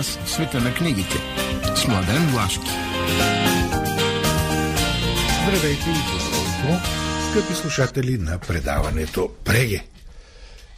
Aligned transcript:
Час 0.00 0.18
света 0.26 0.60
на 0.60 0.74
книгите. 0.74 1.16
С 1.76 1.88
Младен 1.88 2.26
Влашки. 2.26 2.70
Здравейте 5.42 5.90
и 5.90 6.00
добро 6.10 6.80
скъпи 7.30 7.54
слушатели 7.54 8.18
на 8.18 8.38
предаването 8.38 9.30
Преге. 9.44 9.84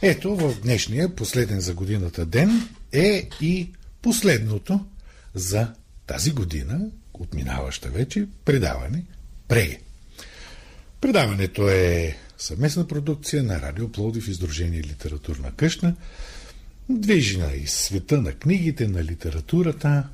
Ето 0.01 0.35
в 0.35 0.61
днешния 0.61 1.15
последен 1.15 1.59
за 1.59 1.73
годината 1.73 2.25
ден 2.25 2.69
е 2.91 3.29
и 3.41 3.71
последното 4.01 4.85
за 5.33 5.73
тази 6.07 6.31
година, 6.31 6.79
отминаваща 7.13 7.89
вече, 7.89 8.27
предаване 8.45 9.03
Преге. 9.47 9.79
Предаването 11.01 11.69
е 11.69 12.17
съвместна 12.37 12.87
продукция 12.87 13.43
на 13.43 13.61
Радио 13.61 13.91
Плодив 13.91 14.27
Издружение 14.27 14.83
Литературна 14.83 15.51
къща, 15.55 15.95
движена 16.89 17.51
из 17.53 17.73
света 17.73 18.21
на 18.21 18.31
книгите, 18.31 18.87
на 18.87 19.03
литературата 19.03 20.09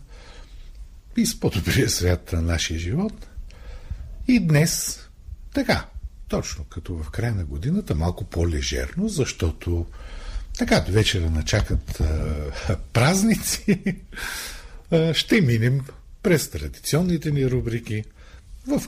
и 1.17 1.25
с 1.25 1.39
по-добрия 1.39 1.89
свят 1.89 2.33
на 2.33 2.41
нашия 2.41 2.79
живот. 2.79 3.27
И 4.27 4.39
днес, 4.39 4.99
така, 5.53 5.85
точно 6.27 6.63
като 6.63 6.95
в 6.95 7.09
края 7.11 7.35
на 7.35 7.45
годината, 7.45 7.95
малко 7.95 8.23
по-лежерно, 8.23 9.09
защото 9.09 9.85
така 10.57 10.79
до 10.79 10.91
вечера 10.91 11.29
начакат 11.29 11.99
а, 11.99 12.77
празници, 12.93 13.95
а, 14.91 15.13
ще 15.13 15.41
минем 15.41 15.81
през 16.23 16.49
традиционните 16.49 17.31
ни 17.31 17.51
рубрики. 17.51 18.03
В 18.67 18.83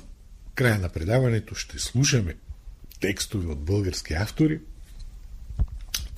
края 0.56 0.80
на 0.80 0.90
предаването 0.90 1.56
ще 1.56 1.80
слушаме 1.80 2.36
текстове 3.00 3.48
от 3.48 3.60
български 3.60 4.14
автори. 4.14 4.60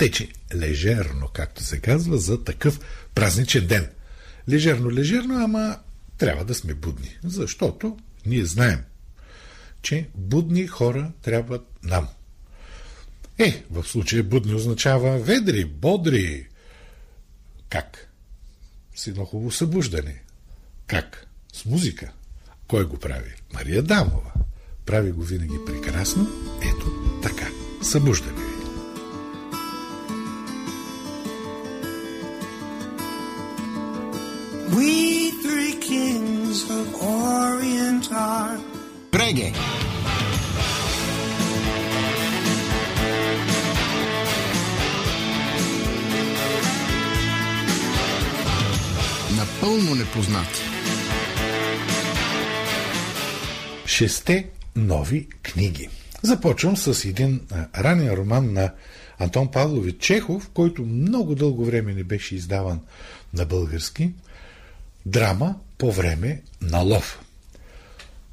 Тече 0.04 0.28
лежерно, 0.56 1.28
както 1.34 1.64
се 1.64 1.80
казва, 1.80 2.18
за 2.18 2.44
такъв 2.44 2.80
празничен 3.16 3.68
ден. 3.68 3.90
Лежерно, 4.50 4.92
лежерно, 4.92 5.44
ама 5.44 5.78
трябва 6.18 6.46
да 6.46 6.56
сме 6.56 6.74
будни, 6.74 7.18
защото 7.24 7.98
ние 8.26 8.46
знаем, 8.46 8.80
че 9.82 10.10
будни 10.16 10.68
хора 10.68 11.12
трябват 11.22 11.68
нам. 11.84 12.08
Е, 13.40 13.64
в 13.72 13.84
случая 13.84 14.24
будни 14.24 14.54
означава 14.54 15.20
ведри, 15.20 15.66
бодри. 15.66 16.48
Как? 17.70 18.10
С 18.96 19.08
едно 19.08 19.26
хубаво 19.26 19.52
събуждане. 19.52 20.22
Как? 20.88 21.28
С 21.54 21.66
музика. 21.66 22.12
Кой 22.68 22.86
го 22.86 23.00
прави? 23.00 23.34
Мария 23.54 23.84
Дамова. 23.84 24.32
Прави 24.86 25.12
го 25.12 25.22
винаги 25.22 25.58
прекрасно. 25.66 26.28
Ето 26.62 27.20
така. 27.24 27.48
Събуждане 27.84 28.43
We 34.76 35.30
three 35.44 35.76
kings 35.92 36.64
of 36.78 36.86
Orient 37.02 38.12
are 38.12 38.60
Преге. 39.12 39.54
Напълно 49.38 49.96
непознати. 49.96 50.62
Шесте 53.86 54.50
нови 54.76 55.28
книги. 55.44 55.90
Започвам 56.24 56.78
с 56.78 57.06
един 57.06 57.42
ранен 57.78 58.14
роман 58.14 58.54
на 58.54 58.72
Антон 59.20 59.52
Павлович 59.52 59.96
Чехов, 60.00 60.50
който 60.54 60.86
много 60.86 61.36
дълго 61.36 61.66
време 61.66 61.94
не 61.94 62.04
беше 62.04 62.36
издаван 62.36 62.80
на 63.34 63.46
български. 63.46 64.12
Драма 65.06 65.56
по 65.78 65.92
време 65.92 66.42
на 66.62 66.80
лов. 66.80 67.20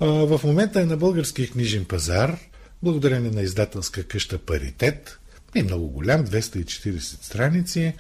В 0.01 0.41
момента 0.45 0.81
е 0.81 0.85
на 0.85 0.97
българския 0.97 1.51
книжен 1.51 1.85
пазар, 1.85 2.39
благодарение 2.83 3.31
на 3.31 3.43
издателска 3.43 4.05
къща 4.05 4.39
Паритет, 4.39 5.19
не 5.55 5.63
много 5.63 5.89
голям, 5.89 6.27
240 6.27 6.99
страници, 7.01 7.95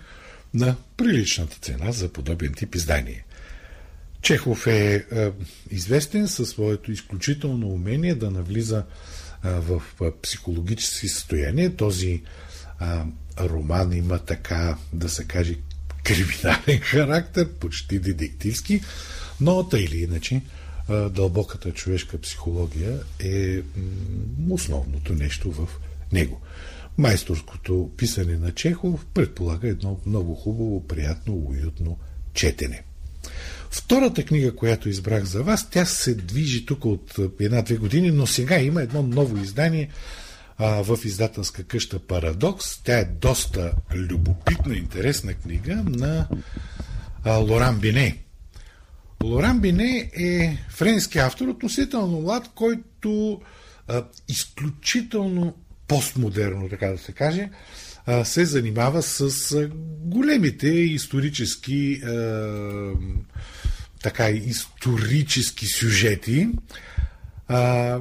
на 0.55 0.77
приличната 0.97 1.57
цена 1.61 1.93
за 1.93 2.09
подобен 2.09 2.53
тип 2.55 2.75
издание. 2.75 3.25
Чехов 4.23 4.67
е, 4.67 5.07
е 5.13 5.31
известен 5.71 6.29
със 6.29 6.49
своето 6.49 6.93
изключително 6.93 7.69
умение 7.69 8.15
да 8.15 8.31
навлиза 8.31 8.85
е, 9.45 9.51
в 9.51 9.83
психологически 10.23 11.09
състояние. 11.09 11.77
Този 11.77 12.11
е, 12.11 12.23
роман 13.41 13.93
има 13.93 14.19
така, 14.19 14.77
да 14.93 15.09
се 15.09 15.25
каже, 15.25 15.57
криминален 16.05 16.81
характер, 16.81 17.49
почти 17.49 17.99
детективски, 17.99 18.81
но 19.41 19.69
тъй 19.69 19.81
или 19.81 19.99
иначе 19.99 20.41
дълбоката 21.11 21.73
човешка 21.73 22.19
психология 22.19 22.99
е 23.19 23.63
основното 24.51 25.15
нещо 25.15 25.53
в 25.53 25.69
него. 26.13 26.41
Майсторското 26.99 27.91
писане 27.97 28.37
на 28.37 28.53
Чехов 28.53 29.07
предполага 29.15 29.69
едно 29.69 30.01
много 30.07 30.35
хубаво, 30.35 30.87
приятно, 30.87 31.35
уютно 31.35 31.99
четене. 32.35 32.83
Втората 33.71 34.25
книга, 34.25 34.57
която 34.57 34.89
избрах 34.89 35.25
за 35.25 35.43
вас, 35.43 35.71
тя 35.71 35.85
се 35.85 36.15
движи 36.15 36.67
тук 36.67 36.85
от 36.85 37.17
една-две 37.41 37.77
години, 37.77 38.11
но 38.11 38.27
сега 38.27 38.61
има 38.61 38.83
едно 38.83 39.03
ново 39.03 39.37
издание 39.37 39.89
в 40.61 40.99
издателска 41.05 41.65
къща 41.65 41.99
Парадокс. 41.99 42.83
Тя 42.83 42.99
е 42.99 43.05
доста 43.05 43.73
любопитна, 43.95 44.77
интересна 44.77 45.35
книга 45.35 45.83
на 45.87 46.29
Лоран 47.27 47.79
Бине. 47.79 48.19
Лоран 49.23 49.61
Бине 49.61 50.11
е 50.17 50.59
френски 50.69 51.19
автор, 51.19 51.49
относително 51.49 52.21
млад, 52.21 52.51
който 52.55 53.41
а, 53.89 54.05
изключително 54.29 55.57
постмодерно, 55.89 56.69
така 56.69 56.87
да 56.87 56.99
се 56.99 57.13
каже, 57.13 57.51
а, 58.07 58.25
се 58.25 58.45
занимава 58.45 59.03
с 59.03 59.69
големите 60.05 60.69
исторически 60.69 61.95
а, 61.95 62.93
така 64.03 64.29
исторически 64.29 65.67
сюжети. 65.67 66.49
А, 67.53 68.01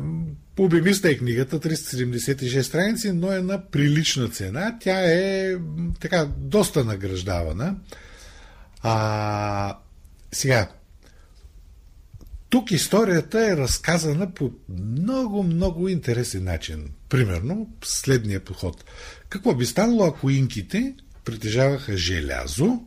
Обемиста 0.59 1.09
е 1.09 1.17
книгата, 1.17 1.59
376 1.59 2.61
страници, 2.61 3.11
но 3.11 3.31
е 3.31 3.41
на 3.41 3.65
прилична 3.65 4.29
цена. 4.29 4.77
Тя 4.81 4.99
е 5.05 5.55
така 5.99 6.27
доста 6.37 6.85
награждавана. 6.85 7.75
А, 8.81 9.77
сега, 10.31 10.69
тук 12.49 12.71
историята 12.71 13.45
е 13.45 13.57
разказана 13.57 14.33
по 14.33 14.51
много, 14.69 15.43
много 15.43 15.87
интересен 15.87 16.43
начин. 16.43 16.89
Примерно, 17.09 17.69
следния 17.83 18.39
подход. 18.39 18.85
Какво 19.29 19.55
би 19.55 19.65
станало, 19.65 20.05
ако 20.05 20.29
инките 20.29 20.95
притежаваха 21.25 21.97
желязо, 21.97 22.79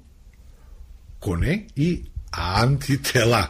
коне 1.20 1.66
и 1.76 2.02
антитела? 2.32 3.48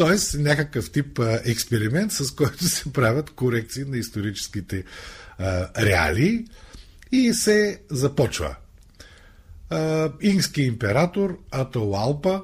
Тоест, 0.00 0.38
някакъв 0.38 0.90
тип 0.90 1.18
експеримент, 1.44 2.12
с 2.12 2.30
който 2.30 2.64
се 2.64 2.92
правят 2.92 3.30
корекции 3.30 3.84
на 3.84 3.96
историческите 3.96 4.84
реалии 5.78 6.44
и 7.12 7.34
се 7.34 7.80
започва. 7.90 8.56
А, 9.70 10.12
инкски 10.20 10.62
император 10.62 11.38
Атоалпа 11.50 12.42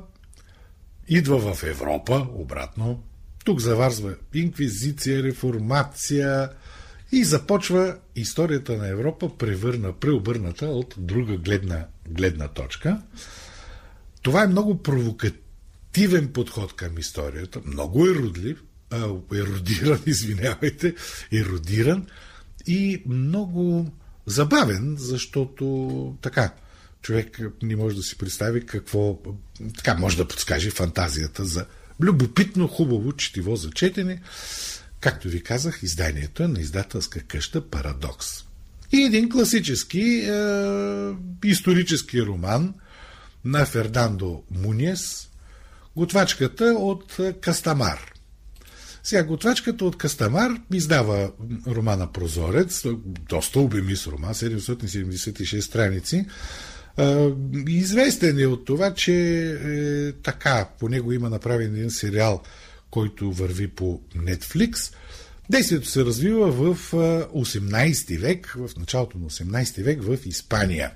идва 1.09 1.55
в 1.55 1.63
Европа, 1.63 2.27
обратно. 2.35 3.03
Тук 3.45 3.61
заварзва 3.61 4.15
инквизиция, 4.35 5.23
реформация 5.23 6.51
и 7.13 7.25
започва 7.25 7.97
историята 8.17 8.77
на 8.77 8.89
Европа 8.89 9.37
превърна, 9.39 9.93
преобърната 9.93 10.67
от 10.67 10.95
друга 10.99 11.37
гледна, 11.37 11.87
гледна 12.09 12.49
точка. 12.49 13.03
Това 14.23 14.43
е 14.43 14.49
много 14.49 14.83
провокативен 15.97 16.29
подход 16.33 16.77
към 16.77 16.99
историята, 16.99 17.61
много 17.65 18.07
еродлив, 18.07 18.63
а, 18.91 19.09
еродиран, 19.35 20.01
извинявайте, 20.07 20.95
еродиран 21.33 22.07
и 22.67 23.03
много 23.07 23.93
забавен, 24.27 24.97
защото 24.99 26.17
така, 26.23 26.55
човек 27.03 27.41
не 27.63 27.77
може 27.77 27.97
да 27.97 28.03
си 28.03 28.19
представи 28.19 28.67
какво 28.67 29.19
така 29.77 29.95
може 29.95 30.17
да 30.17 30.29
подскаже 30.29 30.71
фантазията 30.71 31.45
за 31.45 31.67
любопитно, 32.01 32.69
хубаво 32.69 33.13
четиво 33.13 33.57
за 33.57 33.71
четене. 33.71 34.23
Както 35.01 35.29
ви 35.29 35.43
казах, 35.43 35.83
изданието 35.83 36.43
е 36.43 36.49
на 36.49 36.61
издателска 36.61 37.21
къща 37.21 37.71
Парадокс. 37.71 38.45
И 38.93 39.03
един 39.03 39.29
класически 39.29 40.01
е, 40.01 40.33
исторически 41.45 42.23
роман 42.23 42.75
на 43.45 43.67
Фердандо 43.67 44.43
Муниес, 44.51 45.29
Готвачката 45.97 46.65
от 46.65 47.17
Кастамар. 47.41 48.13
Сега, 49.03 49.23
готвачката 49.23 49.85
от 49.85 49.99
Кастамар 49.99 50.51
издава 50.73 51.33
романа 51.67 52.13
Прозорец, 52.13 52.85
доста 53.29 53.61
обемис 53.61 54.07
роман, 54.07 54.35
776 54.35 55.61
страници, 55.61 56.27
Известен 57.69 58.39
е 58.39 58.47
от 58.47 58.65
това, 58.65 58.95
че 58.95 59.15
е, 59.65 60.13
така, 60.13 60.69
по 60.79 60.89
него 60.89 61.13
има 61.13 61.31
направен 61.31 61.75
един 61.75 61.91
сериал, 61.91 62.43
който 62.91 63.33
върви 63.33 63.69
по 63.69 64.01
Netflix. 64.17 64.95
Действието 65.51 65.89
се 65.89 66.05
развива 66.05 66.51
в 66.51 66.93
18 66.93 68.19
век, 68.19 68.57
в 68.59 68.71
началото 68.79 69.19
на 69.19 69.27
18 69.27 69.83
век 69.83 70.03
в 70.03 70.19
Испания. 70.27 70.91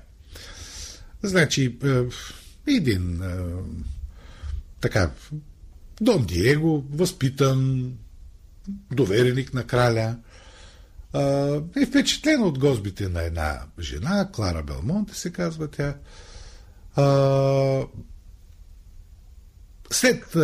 Значи, 1.23 1.77
един 2.67 3.21
така, 4.81 5.11
Дон 6.01 6.25
Диего, 6.25 6.85
възпитан, 6.91 7.91
довереник 8.91 9.53
на 9.53 9.63
краля, 9.63 10.17
е 11.75 11.85
впечатлен 11.85 12.41
от 12.41 12.59
гозбите 12.59 13.09
на 13.09 13.23
една 13.23 13.59
жена, 13.79 14.29
Клара 14.33 14.63
Белмонте 14.63 15.15
се 15.15 15.31
казва 15.31 15.67
тя. 15.67 15.95
След 19.91 20.35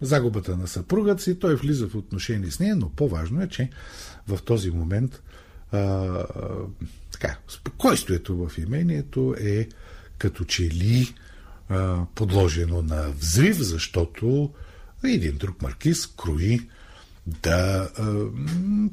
загубата 0.00 0.56
на 0.56 0.68
съпругът 0.68 1.20
си, 1.20 1.38
той 1.38 1.56
влиза 1.56 1.88
в 1.88 1.94
отношение 1.94 2.50
с 2.50 2.60
нея, 2.60 2.76
но 2.76 2.90
по-важно 2.90 3.42
е, 3.42 3.48
че 3.48 3.70
в 4.28 4.38
този 4.44 4.70
момент 4.70 5.22
така, 7.12 7.38
спокойствието 7.48 8.36
в 8.36 8.58
имението 8.58 9.34
е 9.40 9.68
като 10.18 10.44
че 10.44 10.62
ли 10.62 11.14
а, 11.68 12.04
подложено 12.14 12.82
на 12.82 13.10
взрив, 13.10 13.56
защото 13.56 14.50
един 15.04 15.36
друг 15.36 15.62
маркиз 15.62 16.06
крои 16.06 16.60
да, 17.42 17.88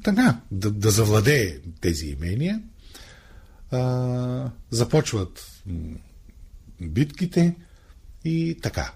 така, 0.04 0.42
да, 0.52 0.72
да 0.72 0.92
завладее 0.92 1.60
тези 1.82 2.06
имения. 2.06 2.62
Започват 4.70 5.62
битките 6.82 7.56
и 8.26 8.58
така. 8.62 8.94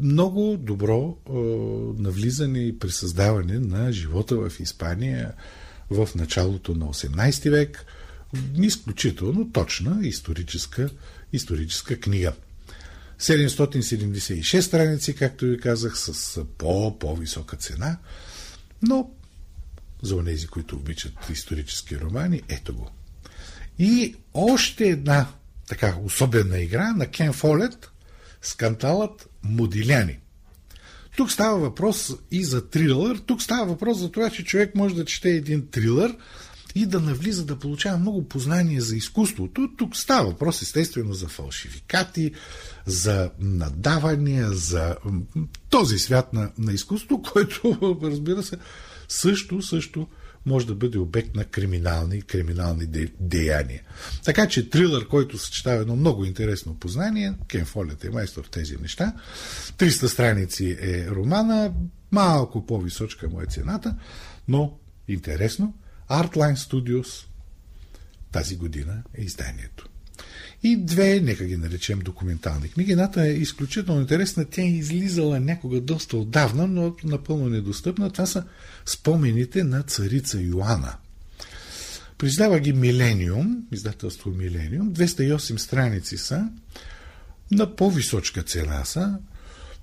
Много 0.00 0.56
добро 0.56 1.16
навлизане 1.98 2.58
и 2.58 2.78
присъздаване 2.78 3.58
на 3.58 3.92
живота 3.92 4.36
в 4.36 4.60
Испания 4.60 5.32
в 5.90 6.08
началото 6.14 6.74
на 6.74 6.86
18 6.86 7.50
век. 7.50 7.86
Изключително 8.62 9.52
точна 9.52 9.98
историческа, 10.02 10.90
историческа 11.32 12.00
книга. 12.00 12.32
776 13.24 14.60
страници, 14.60 15.14
както 15.14 15.44
ви 15.44 15.60
казах, 15.60 15.98
с 15.98 16.40
по-по-висока 16.58 17.56
цена, 17.56 17.98
но 18.82 19.10
за 20.02 20.24
тези, 20.24 20.46
които 20.46 20.76
обичат 20.76 21.12
исторически 21.32 21.98
романи, 21.98 22.42
ето 22.48 22.74
го. 22.74 22.90
И 23.78 24.14
още 24.34 24.84
една 24.84 25.26
така 25.68 25.96
особена 26.04 26.58
игра 26.58 26.92
на 26.92 27.06
Кен 27.06 27.32
Фолет, 27.32 27.90
скандалът 28.42 29.28
Модиляни. 29.42 30.18
Тук 31.16 31.32
става 31.32 31.58
въпрос 31.58 32.12
и 32.30 32.44
за 32.44 32.68
трилър. 32.70 33.16
Тук 33.26 33.42
става 33.42 33.66
въпрос 33.66 33.98
за 33.98 34.10
това, 34.10 34.30
че 34.30 34.44
човек 34.44 34.74
може 34.74 34.94
да 34.94 35.04
чете 35.04 35.30
един 35.30 35.66
трилър 35.66 36.16
и 36.74 36.86
да 36.86 37.00
навлиза 37.00 37.44
да 37.44 37.58
получава 37.58 37.98
много 37.98 38.28
познание 38.28 38.80
за 38.80 38.96
изкуството. 38.96 39.70
Тук 39.78 39.96
става 39.96 40.26
въпрос 40.30 40.62
естествено 40.62 41.12
за 41.12 41.28
фалшификати, 41.28 42.32
за 42.86 43.30
надавания, 43.38 44.52
за 44.52 44.96
този 45.70 45.98
свят 45.98 46.32
на, 46.32 46.50
на 46.58 46.72
изкуство, 46.72 47.22
който, 47.32 47.98
разбира 48.02 48.42
се, 48.42 48.58
също, 49.08 49.62
също 49.62 50.08
може 50.46 50.66
да 50.66 50.74
бъде 50.74 50.98
обект 50.98 51.34
на 51.34 51.44
криминални, 51.44 52.22
криминални 52.22 52.86
де, 52.86 53.08
деяния. 53.20 53.82
Така 54.24 54.48
че 54.48 54.70
трилър, 54.70 55.08
който 55.08 55.38
съчетава 55.38 55.80
едно 55.80 55.96
много 55.96 56.24
интересно 56.24 56.74
познание, 56.74 57.34
Кен 57.48 57.64
Фолет 57.64 58.04
е 58.04 58.10
майстор 58.10 58.44
в 58.44 58.50
тези 58.50 58.76
неща, 58.76 59.12
300 59.78 60.06
страници 60.06 60.76
е 60.80 61.06
романа, 61.10 61.72
малко 62.12 62.66
по-височка 62.66 63.28
му 63.28 63.40
е 63.40 63.46
цената, 63.46 63.96
но 64.48 64.78
интересно, 65.08 65.74
Artline 66.10 66.56
Studios 66.56 67.26
тази 68.32 68.56
година 68.56 69.02
е 69.14 69.22
изданието. 69.22 69.88
И 70.62 70.76
две, 70.76 71.20
нека 71.20 71.44
ги 71.44 71.56
наречем 71.56 71.98
документални 71.98 72.68
книги. 72.68 72.92
Едната 72.92 73.26
е 73.26 73.32
изключително 73.32 74.00
интересна. 74.00 74.44
Тя 74.44 74.62
е 74.62 74.68
излизала 74.68 75.40
някога 75.40 75.80
доста 75.80 76.16
отдавна, 76.16 76.66
но 76.66 76.96
напълно 77.04 77.48
недостъпна. 77.48 78.10
Това 78.10 78.26
са 78.26 78.44
спомените 78.86 79.64
на 79.64 79.82
царица 79.82 80.40
Йоанна. 80.40 80.96
Признава 82.18 82.60
ги 82.60 82.72
Милениум, 82.72 83.66
издателство 83.72 84.30
Милениум. 84.30 84.94
208 84.94 85.56
страници 85.56 86.18
са. 86.18 86.48
На 87.50 87.76
по-височка 87.76 88.42
цена 88.42 88.84
са, 88.84 89.18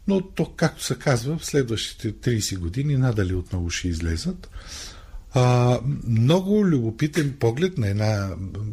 но 0.07 0.21
то, 0.21 0.45
както 0.55 0.83
се 0.83 0.95
казва, 0.95 1.37
в 1.37 1.45
следващите 1.45 2.13
30 2.13 2.57
години 2.57 2.97
надали 2.97 3.33
отново 3.33 3.69
ще 3.69 3.87
излезат. 3.87 4.49
А, 5.33 5.79
много 6.07 6.65
любопитен 6.65 7.35
поглед 7.39 7.77
на 7.77 7.87
една 7.87 8.29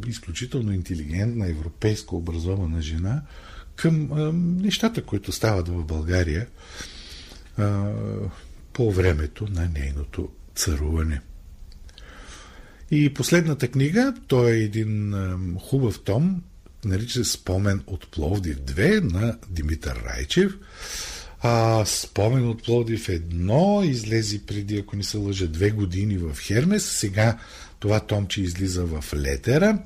изключително 0.07 0.71
интелигентна, 0.71 1.47
европейска 1.47 2.15
образована 2.15 2.81
жена 2.81 3.21
към 3.75 4.11
а, 4.11 4.31
нещата, 4.63 5.03
които 5.03 5.31
стават 5.31 5.67
в 5.67 5.83
България 5.83 6.47
а, 7.57 7.91
по 8.73 8.91
времето 8.91 9.47
на 9.51 9.69
нейното 9.75 10.29
царуване. 10.55 11.21
И 12.91 13.13
последната 13.13 13.67
книга, 13.67 14.13
той 14.27 14.51
е 14.51 14.63
един 14.63 15.13
а, 15.13 15.39
хубав 15.59 15.99
том, 15.99 16.41
нарича 16.85 17.25
се 17.25 17.31
Спомен 17.31 17.83
от 17.87 18.11
Пловдив 18.11 18.57
2 18.57 19.13
на 19.13 19.37
Димитър 19.49 20.03
Райчев. 20.05 20.57
А, 21.41 21.85
спомен 21.85 22.49
от 22.49 22.63
Плодив 22.63 23.09
едно 23.09 23.81
излезе 23.83 24.45
преди, 24.45 24.77
ако 24.77 24.95
не 24.95 25.03
се 25.03 25.17
лъжа, 25.17 25.47
две 25.47 25.71
години 25.71 26.17
в 26.17 26.37
Хермес. 26.41 26.85
Сега 26.85 27.37
това 27.79 27.99
томче 27.99 28.41
излиза 28.41 28.85
в 28.85 29.03
Летера. 29.13 29.79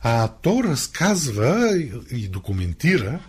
А 0.00 0.28
то 0.28 0.64
разказва 0.64 1.78
и 2.10 2.28
документира 2.28 3.20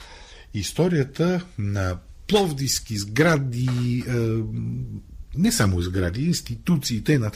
историята 0.53 1.45
на 1.57 1.97
пловдивски 2.27 2.97
сгради, 2.97 4.03
не 5.37 5.51
само 5.51 5.81
сгради, 5.81 6.21
институции 6.21 6.97
и 6.97 7.03
т.н. 7.03 7.31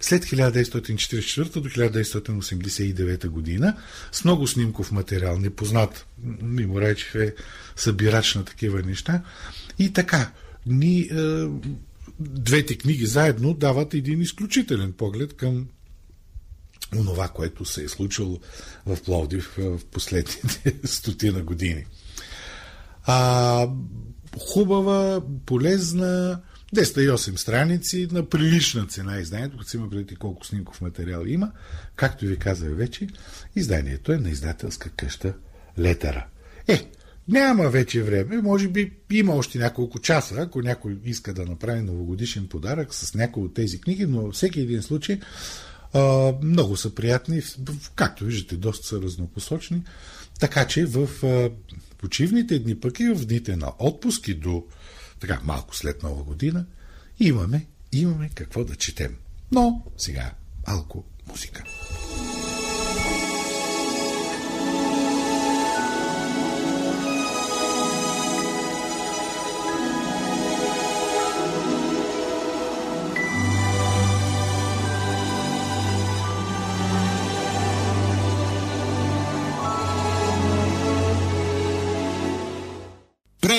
след 0.00 0.24
1944 0.24 1.60
до 1.60 1.68
1989 1.68 3.28
година 3.28 3.76
с 4.12 4.24
много 4.24 4.46
снимков 4.46 4.92
материал, 4.92 5.38
непознат. 5.38 6.06
Мимо 6.42 6.80
Райчев 6.80 7.14
е 7.14 7.34
събирач 7.76 8.34
на 8.34 8.44
такива 8.44 8.82
неща. 8.82 9.22
И 9.78 9.92
така, 9.92 10.30
ни, 10.66 11.00
е, 11.00 11.46
двете 12.20 12.78
книги 12.78 13.06
заедно 13.06 13.54
дават 13.54 13.94
един 13.94 14.20
изключителен 14.20 14.92
поглед 14.92 15.36
към 15.36 15.66
онова, 16.98 17.28
което 17.28 17.64
се 17.64 17.84
е 17.84 17.88
случило 17.88 18.40
в 18.86 18.98
Пловдив 19.04 19.54
в 19.56 19.80
последните 19.90 20.76
стотина 20.84 21.42
години. 21.42 21.84
А, 23.04 23.68
хубава, 24.38 25.22
полезна, 25.46 26.40
208 26.76 27.36
страници 27.36 28.08
на 28.12 28.28
прилична 28.28 28.86
цена 28.86 29.20
изданието, 29.20 29.58
като 29.58 29.70
си 29.70 29.76
има 29.76 29.90
преди 29.90 30.16
колко 30.16 30.46
снимков 30.46 30.80
материал 30.80 31.24
има. 31.26 31.52
Както 31.96 32.24
ви 32.24 32.38
казах 32.38 32.70
вече, 32.72 33.08
изданието 33.56 34.12
е 34.12 34.18
на 34.18 34.30
издателска 34.30 34.90
къща 34.90 35.34
Летера. 35.78 36.26
Е, 36.68 36.90
няма 37.28 37.68
вече 37.68 38.02
време, 38.02 38.42
може 38.42 38.68
би 38.68 38.92
има 39.10 39.34
още 39.34 39.58
няколко 39.58 39.98
часа, 39.98 40.34
ако 40.38 40.62
някой 40.62 40.98
иска 41.04 41.34
да 41.34 41.44
направи 41.44 41.80
новогодишен 41.80 42.46
подарък 42.48 42.94
с 42.94 43.14
някои 43.14 43.42
от 43.42 43.54
тези 43.54 43.80
книги, 43.80 44.06
но 44.06 44.22
във 44.22 44.34
всеки 44.34 44.60
един 44.60 44.82
случай 44.82 45.20
а, 45.92 46.32
много 46.42 46.76
са 46.76 46.94
приятни, 46.94 47.42
както 47.94 48.24
виждате, 48.24 48.56
доста 48.56 48.86
са 48.86 49.02
разнопосочни, 49.02 49.82
така 50.40 50.66
че 50.66 50.86
в 50.86 51.26
а, 51.26 51.50
почивните 52.00 52.58
дни, 52.58 52.80
пък 52.80 53.00
и 53.00 53.08
в 53.08 53.26
дните 53.26 53.56
на 53.56 53.72
отпуски 53.78 54.34
до 54.34 54.64
така 55.20 55.40
малко 55.44 55.76
след 55.76 56.02
нова 56.02 56.24
година, 56.24 56.66
имаме, 57.20 57.66
имаме 57.92 58.30
какво 58.34 58.64
да 58.64 58.76
четем. 58.76 59.16
Но 59.52 59.82
сега 59.96 60.34
малко 60.68 61.04
музика. 61.28 61.64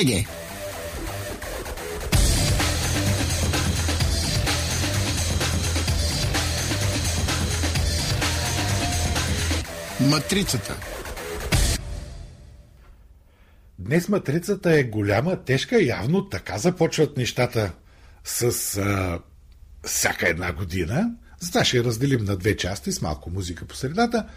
Преге! 0.01 0.25
Матрицата 10.00 10.77
днес 13.79 14.10
матрицата 14.10 14.72
е 14.72 14.84
голяма, 14.84 15.43
тежка, 15.43 15.81
явно 15.81 16.29
така 16.29 16.58
започват 16.58 17.17
нещата 17.17 17.72
с 18.24 18.77
а, 18.77 19.20
всяка 19.84 20.29
една 20.29 20.53
година. 20.53 21.15
Затова 21.39 21.65
ще 21.65 21.77
я 21.77 21.84
разделим 21.84 22.25
на 22.25 22.38
две 22.38 22.58
части 22.58 22.91
с 22.91 23.01
малко 23.01 23.29
музика 23.29 23.65
по 23.65 23.75
средата 23.75 24.27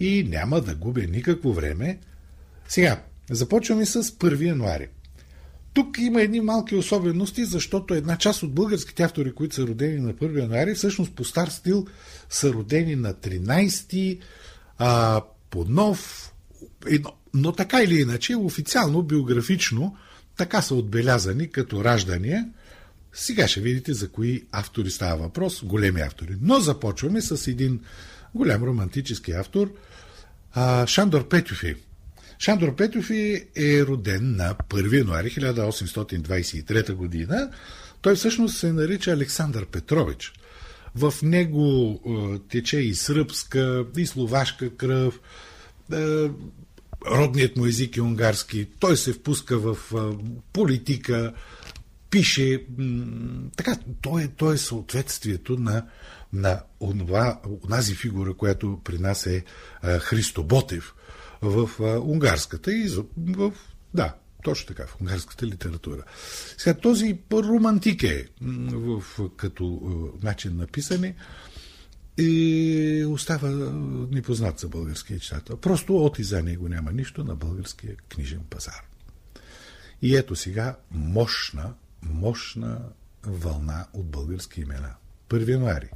и 0.00 0.26
няма 0.28 0.60
да 0.60 0.74
губя 0.74 1.00
никакво 1.00 1.52
време. 1.52 1.98
Сега, 2.68 3.02
започваме 3.30 3.86
с 3.86 4.02
1 4.02 4.46
януари. 4.46 4.88
Тук 5.74 5.98
има 5.98 6.22
едни 6.22 6.40
малки 6.40 6.74
особености, 6.74 7.44
защото 7.44 7.94
една 7.94 8.16
част 8.16 8.42
от 8.42 8.54
българските 8.54 9.02
автори, 9.02 9.34
които 9.34 9.54
са 9.54 9.62
родени 9.62 10.00
на 10.00 10.14
1 10.14 10.40
януари, 10.40 10.74
всъщност 10.74 11.14
по 11.14 11.24
стар 11.24 11.48
стил 11.48 11.86
са 12.30 12.52
родени 12.52 12.96
на 12.96 13.14
13 13.14 14.18
а, 14.78 15.22
по 15.50 15.64
нов, 15.64 16.32
едно, 16.86 17.12
но 17.34 17.52
така 17.52 17.82
или 17.82 18.00
иначе, 18.00 18.36
официално, 18.36 19.02
биографично, 19.02 19.96
така 20.36 20.62
са 20.62 20.74
отбелязани 20.74 21.50
като 21.50 21.84
раждания. 21.84 22.48
Сега 23.12 23.48
ще 23.48 23.60
видите 23.60 23.94
за 23.94 24.08
кои 24.08 24.44
автори 24.52 24.90
става 24.90 25.16
въпрос, 25.16 25.64
големи 25.64 26.00
автори. 26.00 26.36
Но 26.40 26.60
започваме 26.60 27.22
с 27.22 27.46
един 27.46 27.80
голям 28.34 28.62
романтически 28.62 29.32
автор, 29.32 29.72
а, 30.52 30.86
Шандор 30.86 31.28
Петюфи. 31.28 31.74
Шандор 32.40 32.76
Петюфи 32.76 33.46
е 33.56 33.82
роден 33.82 34.36
на 34.36 34.54
1 34.54 34.98
януари 34.98 35.30
1823 35.30 36.92
година. 36.92 37.50
Той 38.00 38.14
всъщност 38.14 38.58
се 38.58 38.72
нарича 38.72 39.10
Александър 39.10 39.66
Петрович. 39.66 40.32
В 40.94 41.14
него 41.22 42.00
е, 42.06 42.38
тече 42.48 42.78
и 42.78 42.94
сръбска, 42.94 43.84
и 43.96 44.06
словашка 44.06 44.76
кръв. 44.76 45.20
Е, 45.92 46.30
родният 47.06 47.56
му 47.56 47.66
език 47.66 47.96
е 47.96 48.02
унгарски. 48.02 48.68
Той 48.78 48.96
се 48.96 49.12
впуска 49.12 49.58
в 49.58 49.76
е, 49.94 50.24
политика, 50.52 51.32
пише. 52.10 52.64
Така, 53.56 53.76
той 54.02 54.22
е, 54.22 54.28
той 54.28 54.54
е 54.54 54.58
съответствието 54.58 55.56
на, 55.56 55.86
на 56.32 56.62
онова, 56.80 57.40
онази 57.64 57.94
фигура, 57.94 58.34
която 58.34 58.80
при 58.84 58.98
нас 58.98 59.26
е 59.26 59.44
Христо 60.00 60.44
Ботев 60.44 60.94
в 61.42 61.70
унгарската 62.04 62.72
и 62.72 62.88
в, 63.16 63.52
да, 63.94 64.14
точно 64.42 64.66
така, 64.66 64.86
в 64.86 65.00
унгарската 65.00 65.46
литература. 65.46 66.02
Сега, 66.58 66.74
този 66.74 67.18
романтик 67.32 68.02
е 68.02 68.26
в, 68.72 69.02
като 69.36 69.80
начин 70.22 70.56
на 70.56 70.66
писане 70.66 71.14
и 72.18 73.04
остава 73.08 73.48
непознат 74.10 74.58
за 74.58 74.68
българския 74.68 75.18
читател. 75.18 75.56
Просто 75.56 75.96
от 75.96 76.18
и 76.18 76.24
за 76.24 76.42
него 76.42 76.68
няма 76.68 76.92
нищо 76.92 77.24
на 77.24 77.34
българския 77.36 77.96
книжен 78.08 78.40
пазар. 78.50 78.84
И 80.02 80.16
ето 80.16 80.36
сега 80.36 80.76
мощна, 80.90 81.74
мощна 82.02 82.80
вълна 83.22 83.86
от 83.92 84.06
български 84.06 84.60
имена. 84.60 84.94
1 85.28 85.48
януари 85.48 85.90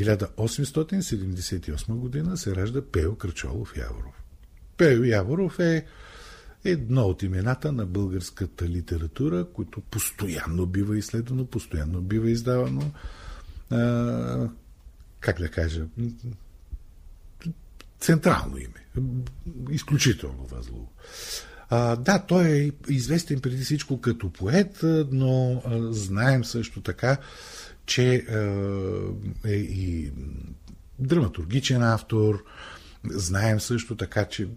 1878 0.00 1.88
година 1.88 2.36
се 2.36 2.56
ражда 2.56 2.82
Пео 2.82 3.16
Крачолов 3.16 3.76
Яворов. 3.76 4.17
Пео 4.78 5.04
Яворов 5.04 5.58
е 5.58 5.84
едно 6.64 7.02
от 7.02 7.22
имената 7.22 7.72
на 7.72 7.86
българската 7.86 8.68
литература, 8.68 9.46
което 9.54 9.80
постоянно 9.80 10.66
бива 10.66 10.98
изследвано, 10.98 11.46
постоянно 11.46 12.00
бива 12.00 12.30
издавано. 12.30 12.90
А, 13.70 14.48
как 15.20 15.38
да 15.38 15.48
кажа? 15.48 15.86
Централно 18.00 18.56
име. 18.58 19.06
Изключително 19.70 20.46
възлово. 20.46 20.92
А, 21.70 21.96
да, 21.96 22.18
той 22.18 22.46
е 22.48 22.70
известен 22.88 23.40
преди 23.40 23.64
всичко 23.64 24.00
като 24.00 24.30
поет, 24.32 24.80
но 25.12 25.62
а, 25.66 25.92
знаем 25.92 26.44
също 26.44 26.80
така, 26.80 27.16
че 27.86 28.14
а, 28.14 28.34
е 29.44 29.54
и 29.54 30.12
драматургичен 30.98 31.82
автор, 31.82 32.44
Знаем 33.04 33.60
също 33.60 33.96
така, 33.96 34.24
че 34.24 34.48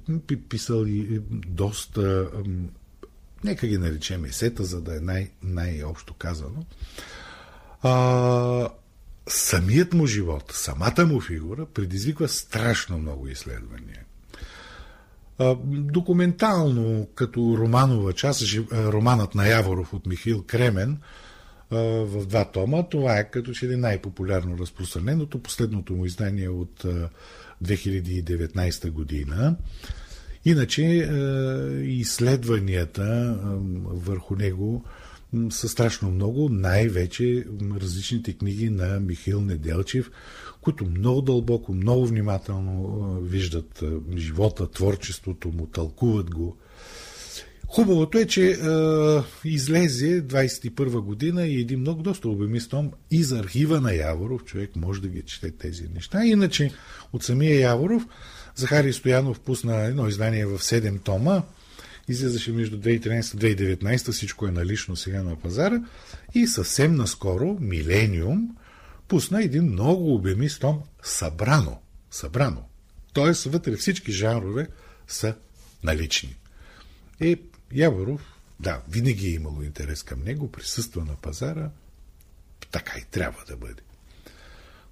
писал 0.49 0.85
и 0.85 1.21
доста, 1.29 2.29
нека 3.43 3.67
ги 3.67 3.77
наречем 3.77 4.25
есета, 4.25 4.63
за 4.63 4.81
да 4.81 4.97
е 4.97 4.99
най- 4.99 5.31
най-общо 5.43 6.13
казано. 6.13 6.65
А, 7.81 8.69
самият 9.27 9.93
му 9.93 10.05
живот, 10.05 10.51
самата 10.55 11.05
му 11.05 11.21
фигура 11.21 11.65
предизвиква 11.65 12.27
страшно 12.27 12.97
много 12.97 13.27
изследвания. 13.27 14.05
Документално, 15.67 17.07
като 17.15 17.57
романова 17.57 18.13
част, 18.13 18.43
романът 18.71 19.35
на 19.35 19.47
Яворов 19.47 19.93
от 19.93 20.05
Михил 20.05 20.43
Кремен, 20.47 20.97
в 21.71 22.25
два 22.25 22.45
тома. 22.45 22.83
Това 22.83 23.19
е 23.19 23.29
като 23.29 23.53
че 23.53 23.67
ли 23.67 23.75
най-популярно 23.75 24.57
разпространеното. 24.57 25.39
Последното 25.39 25.93
му 25.93 26.05
издание 26.05 26.49
от 26.49 26.85
2019 27.63 28.89
година. 28.91 29.55
Иначе 30.45 30.81
изследванията 31.83 33.39
върху 33.85 34.35
него 34.35 34.85
са 35.49 35.69
страшно 35.69 36.11
много, 36.11 36.49
най-вече 36.49 37.45
различните 37.81 38.33
книги 38.33 38.69
на 38.69 38.99
Михаил 38.99 39.41
Неделчев, 39.41 40.11
които 40.61 40.85
много 40.85 41.21
дълбоко, 41.21 41.73
много 41.73 42.07
внимателно 42.07 43.01
виждат 43.21 43.83
живота, 44.17 44.71
творчеството 44.71 45.51
му, 45.51 45.67
тълкуват 45.67 46.31
го. 46.31 46.57
Хубавото 47.73 48.17
е, 48.17 48.25
че 48.25 48.49
е, 48.49 48.55
излезе 49.45 50.27
21 50.27 50.99
година 50.99 51.47
и 51.47 51.59
един 51.59 51.79
много 51.79 52.01
доста 52.01 52.29
обемист 52.29 52.69
том 52.69 52.91
и 53.11 53.23
за 53.23 53.39
архива 53.39 53.81
на 53.81 53.93
Яворов. 53.93 54.43
Човек 54.43 54.75
може 54.75 55.01
да 55.01 55.07
ги 55.07 55.21
чете 55.21 55.51
тези 55.51 55.87
неща. 55.95 56.25
Иначе 56.25 56.71
от 57.13 57.23
самия 57.23 57.59
Яворов 57.59 58.07
Захари 58.55 58.93
Стоянов 58.93 59.39
пусна 59.39 59.75
едно 59.75 60.07
издание 60.07 60.45
в 60.45 60.59
7 60.59 61.03
тома. 61.03 61.43
Излизаше 62.07 62.51
между 62.51 62.77
2013 62.77 63.47
и 63.47 63.57
2019. 63.57 64.11
Всичко 64.11 64.47
е 64.47 64.51
налично 64.51 64.95
сега 64.95 65.23
на 65.23 65.35
пазара. 65.35 65.83
И 66.35 66.47
съвсем 66.47 66.95
наскоро 66.95 67.57
Милениум 67.59 68.55
пусна 69.07 69.43
един 69.43 69.63
много 69.63 70.15
обемист 70.15 70.61
том 70.61 70.81
Събрано. 71.03 71.79
Събрано. 72.11 72.63
Тоест 73.13 73.43
вътре 73.43 73.75
всички 73.75 74.11
жанрове 74.11 74.67
са 75.07 75.35
налични. 75.83 76.35
И 77.21 77.37
Яворов, 77.73 78.21
да, 78.59 78.81
винаги 78.89 79.27
е 79.27 79.33
имало 79.33 79.61
интерес 79.61 80.03
към 80.03 80.23
него, 80.23 80.51
присъства 80.51 81.05
на 81.05 81.15
пазара, 81.15 81.69
така 82.71 82.99
и 82.99 83.05
трябва 83.11 83.45
да 83.47 83.57
бъде. 83.57 83.81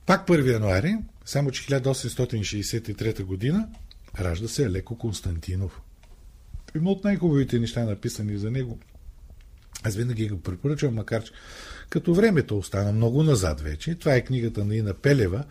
Пак 0.05 0.27
1 0.27 0.51
януари, 0.51 0.97
само 1.25 1.51
че 1.51 1.63
1863 1.63 3.23
година, 3.23 3.67
ражда 4.19 4.47
се 4.47 4.65
Алеко 4.65 4.97
Константинов. 4.97 5.81
Има 6.75 6.91
от 6.91 7.03
най-хубавите 7.03 7.59
неща 7.59 7.83
написани 7.83 8.37
за 8.37 8.51
него. 8.51 8.79
Аз 9.83 9.95
винаги 9.95 10.29
го 10.29 10.41
препоръчвам, 10.41 10.95
макар 10.95 11.23
че 11.23 11.31
като 11.89 12.13
времето 12.13 12.57
остана 12.57 12.91
много 12.91 13.23
назад 13.23 13.61
вече. 13.61 13.95
Това 13.95 14.15
е 14.15 14.23
книгата 14.23 14.65
на 14.65 14.75
Ина 14.75 14.93
Пелева, 14.93 15.43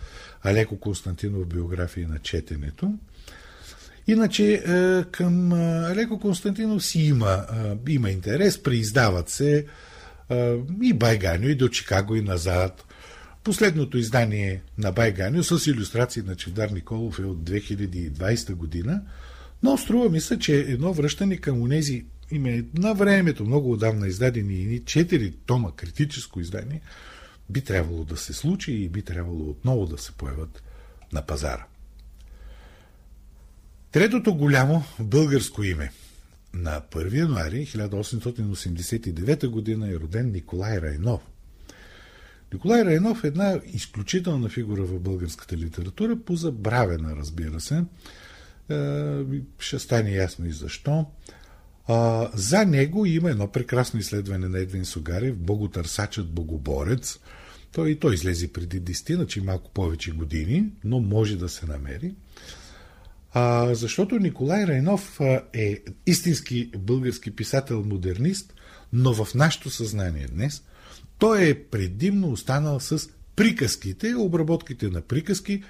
Алеко 0.43 0.81
Константинов 0.81 1.47
биография 1.47 2.09
на 2.09 2.19
четенето. 2.19 2.95
Иначе 4.09 4.53
е, 4.53 5.05
към 5.05 5.53
е, 5.53 5.95
Леко 5.97 6.19
Константинов 6.19 6.85
си 6.85 7.01
има, 7.01 7.47
е, 7.87 7.93
има 7.93 8.11
интерес, 8.11 8.63
преиздават 8.63 9.29
се 9.29 9.67
и 10.83 10.93
Байганю, 10.93 11.49
и 11.49 11.55
до 11.55 11.69
Чикаго, 11.69 12.15
и 12.15 12.23
назад. 12.23 12.85
Последното 13.45 13.99
издание 13.99 14.63
на 14.79 14.93
Байганю 14.93 15.43
с 15.45 15.67
иллюстрации 15.67 16.23
на 16.23 16.37
Чевдар 16.37 16.69
Николов 16.69 17.19
е 17.19 17.25
от 17.25 17.39
2020 17.39 18.55
година, 18.55 19.03
но 19.63 19.79
струва 19.79 20.09
ми 20.09 20.21
се, 20.21 20.39
че 20.39 20.61
едно 20.61 20.93
връщане 20.93 21.37
към 21.37 21.63
унези 21.63 22.05
име 22.31 22.65
на 22.75 22.95
времето, 22.95 23.45
много 23.45 23.73
отдавна 23.73 24.07
издадени 24.07 24.55
и 24.55 24.85
четири 24.85 25.33
тома 25.47 25.73
критическо 25.77 26.41
издание, 26.41 26.81
би 27.51 27.61
трябвало 27.61 28.05
да 28.05 28.17
се 28.17 28.33
случи 28.33 28.73
и 28.73 28.89
би 28.89 29.03
трябвало 29.03 29.51
отново 29.51 29.87
да 29.87 29.99
се 29.99 30.13
появят 30.13 30.63
на 31.13 31.23
пазара. 31.23 31.67
Третото 33.93 34.35
голямо 34.35 34.85
българско 35.01 35.63
име. 35.63 35.93
На 36.55 36.81
1 36.91 37.15
януари 37.15 37.67
1889 37.67 39.49
година 39.49 39.91
е 39.91 39.95
роден 39.95 40.33
Николай 40.33 40.81
Райнов. 40.81 41.21
Николай 42.53 42.85
Райнов 42.85 43.25
е 43.25 43.27
една 43.27 43.61
изключителна 43.67 44.49
фигура 44.49 44.83
в 44.83 45.01
българската 45.01 45.57
литература, 45.57 46.17
позабравена, 46.17 47.17
разбира 47.17 47.61
се. 47.61 47.85
Е, 48.71 49.25
ще 49.59 49.79
стане 49.79 50.11
ясно 50.11 50.47
и 50.47 50.53
защо. 50.53 51.07
За 52.35 52.65
него 52.67 53.07
има 53.07 53.31
едно 53.31 53.53
прекрасно 53.53 54.01
изследване 54.01 54.49
на 54.49 54.59
Едвин 54.59 54.85
Сугарев, 54.85 55.37
Боготърсачът 55.37 56.31
Богоборец. 56.31 57.19
Той 57.73 57.99
той 58.01 58.15
излезе 58.15 58.53
преди 58.53 58.83
10, 58.83 59.15
значи 59.15 59.41
малко 59.41 59.71
повече 59.71 60.13
години, 60.13 60.65
но 60.85 61.01
може 61.01 61.37
да 61.37 61.49
се 61.49 61.67
намери. 61.67 62.15
А, 63.41 63.75
защото 63.75 64.19
Николай 64.19 64.67
Райнов 64.67 65.21
е 65.53 65.83
истински 66.07 66.71
български 66.79 67.31
писател-модернист, 67.31 68.55
но 68.93 69.15
в 69.15 69.35
нашето 69.35 69.71
съзнание 69.71 70.27
днес 70.27 70.63
той 71.19 71.49
е 71.49 71.63
предимно 71.63 72.31
останал 72.31 72.81
с 72.81 73.09
приказките, 73.37 74.15
обработките 74.15 74.89
на 74.89 75.01
приказки, 75.01 75.63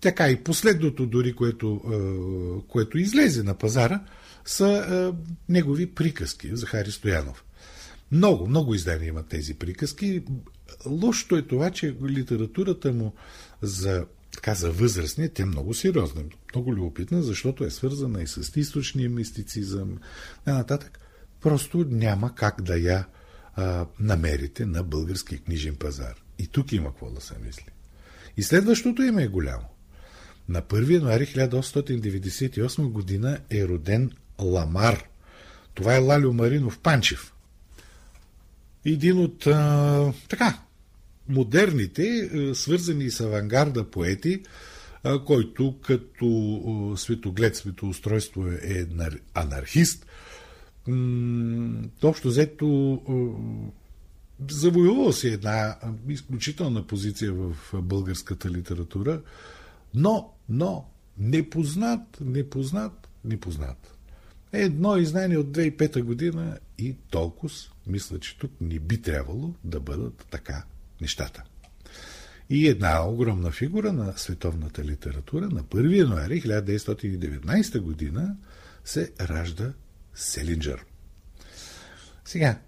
така 0.00 0.30
и 0.30 0.44
последното 0.44 1.06
дори, 1.06 1.32
което, 1.32 1.80
което 2.68 2.98
излезе 2.98 3.42
на 3.42 3.54
пазара, 3.54 4.00
са 4.44 5.14
негови 5.48 5.86
приказки, 5.94 6.50
Захари 6.52 6.92
Стоянов. 6.92 7.44
Много, 8.12 8.46
много 8.46 8.74
издания 8.74 9.08
имат 9.08 9.28
тези 9.28 9.54
приказки. 9.54 10.22
Лошото 10.86 11.36
е 11.36 11.42
това, 11.42 11.70
че 11.70 11.96
литературата 12.08 12.92
му 12.92 13.14
за, 13.62 14.06
така, 14.32 14.54
за 14.54 14.70
възрастни 14.70 15.30
е 15.38 15.44
много 15.44 15.74
сериозна, 15.74 16.22
много 16.54 16.74
любопитна, 16.74 17.22
защото 17.22 17.64
е 17.64 17.70
свързана 17.70 18.22
и 18.22 18.26
с 18.26 18.56
източния 18.56 19.10
мистицизъм, 19.10 19.98
и 20.48 20.50
нататък. 20.50 20.98
Просто 21.40 21.86
няма 21.88 22.34
как 22.34 22.62
да 22.62 22.76
я 22.76 23.06
а, 23.54 23.86
намерите 24.00 24.66
на 24.66 24.82
български 24.82 25.38
книжен 25.38 25.76
пазар. 25.76 26.14
И 26.38 26.46
тук 26.46 26.72
има 26.72 26.90
какво 26.90 27.10
да 27.10 27.20
се 27.20 27.34
мисли. 27.46 27.66
И 28.36 28.42
следващото 28.42 29.02
име 29.02 29.22
е 29.22 29.28
голямо. 29.28 29.64
На 30.48 30.62
1 30.62 30.94
януари 30.94 31.26
1898 31.26 32.88
година 32.88 33.38
е 33.50 33.68
роден 33.68 34.10
Ламар. 34.40 35.04
Това 35.74 35.96
е 35.96 35.98
Лалио 35.98 36.32
Маринов 36.32 36.78
Панчев. 36.78 37.32
Един 38.84 39.18
от 39.18 39.46
а, 39.46 40.12
така, 40.28 40.58
модерните, 41.28 42.30
свързани 42.54 43.10
с 43.10 43.20
авангарда 43.20 43.90
поети, 43.90 44.42
а, 44.44 44.48
който 45.26 45.74
като 45.82 46.94
светоглед, 46.96 47.56
светоустройство 47.56 48.46
е 48.48 48.86
анархист. 49.34 50.06
М- 50.86 51.82
общо 52.02 52.28
взето 52.28 53.00
завоювал 54.50 55.12
си 55.12 55.28
една 55.28 55.76
изключителна 56.08 56.86
позиция 56.86 57.32
в 57.32 57.56
българската 57.74 58.50
литература, 58.50 59.22
но, 59.94 60.32
но, 60.48 60.90
непознат, 61.18 62.20
непознат, 62.20 63.08
непознат. 63.24 63.94
Едно 64.52 64.96
изнание 64.96 65.38
от 65.38 65.46
2005 65.46 66.02
година 66.02 66.58
и 66.78 66.96
толкова, 67.10 67.54
мисля, 67.86 68.18
че 68.18 68.38
тук 68.38 68.50
не 68.60 68.78
би 68.78 69.02
трябвало 69.02 69.54
да 69.64 69.80
бъдат 69.80 70.26
така 70.30 70.64
нещата. 71.00 71.42
И 72.50 72.68
една 72.68 73.06
огромна 73.06 73.50
фигура 73.50 73.92
на 73.92 74.12
световната 74.16 74.84
литература 74.84 75.48
на 75.48 75.62
1 75.62 75.96
януари 75.96 76.42
1919 76.42 77.80
година 77.80 78.36
се 78.84 79.12
ражда 79.20 79.72
Селинджер. 80.14 80.84
Сега, 82.24 82.58